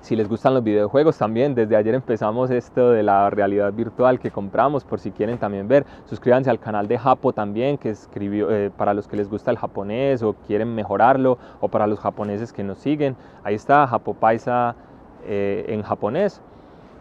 si 0.00 0.14
les 0.14 0.28
gustan 0.28 0.54
los 0.54 0.62
videojuegos 0.62 1.18
también, 1.18 1.56
desde 1.56 1.74
ayer 1.74 1.94
empezamos 1.94 2.50
esto 2.50 2.90
de 2.90 3.02
la 3.02 3.28
realidad 3.28 3.72
virtual 3.72 4.20
que 4.20 4.30
compramos, 4.30 4.84
por 4.84 5.00
si 5.00 5.10
quieren 5.10 5.36
también 5.38 5.66
ver, 5.66 5.84
suscríbanse 6.04 6.48
al 6.48 6.60
canal 6.60 6.86
de 6.86 6.96
Japo 6.96 7.32
también, 7.32 7.76
que 7.76 7.90
escribió 7.90 8.50
eh, 8.50 8.70
para 8.70 8.94
los 8.94 9.08
que 9.08 9.16
les 9.16 9.28
gusta 9.28 9.50
el 9.50 9.58
japonés 9.58 10.22
o 10.22 10.34
quieren 10.46 10.74
mejorarlo, 10.74 11.38
o 11.60 11.68
para 11.68 11.88
los 11.88 11.98
japoneses 11.98 12.52
que 12.52 12.62
nos 12.62 12.78
siguen, 12.78 13.16
ahí 13.42 13.56
está 13.56 13.84
Japo 13.88 14.14
Paisa 14.14 14.76
eh, 15.24 15.64
en 15.68 15.82
japonés. 15.82 16.40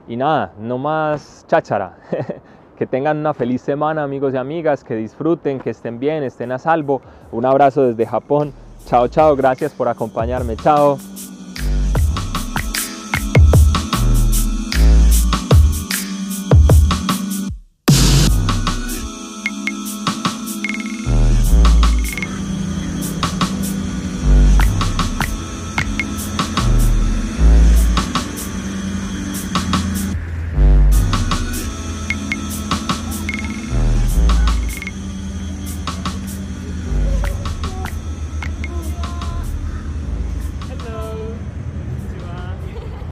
Y 0.07 0.17
nada, 0.17 0.53
no 0.59 0.79
más 0.79 1.45
cháchara. 1.47 1.97
que 2.75 2.87
tengan 2.87 3.17
una 3.17 3.33
feliz 3.33 3.61
semana 3.61 4.03
amigos 4.03 4.33
y 4.33 4.37
amigas, 4.37 4.83
que 4.83 4.95
disfruten, 4.95 5.59
que 5.59 5.69
estén 5.69 5.99
bien, 5.99 6.23
estén 6.23 6.51
a 6.51 6.57
salvo. 6.57 7.01
Un 7.31 7.45
abrazo 7.45 7.83
desde 7.83 8.05
Japón. 8.05 8.51
Chao, 8.85 9.07
chao, 9.07 9.35
gracias 9.35 9.71
por 9.73 9.87
acompañarme. 9.87 10.55
Chao. 10.57 10.97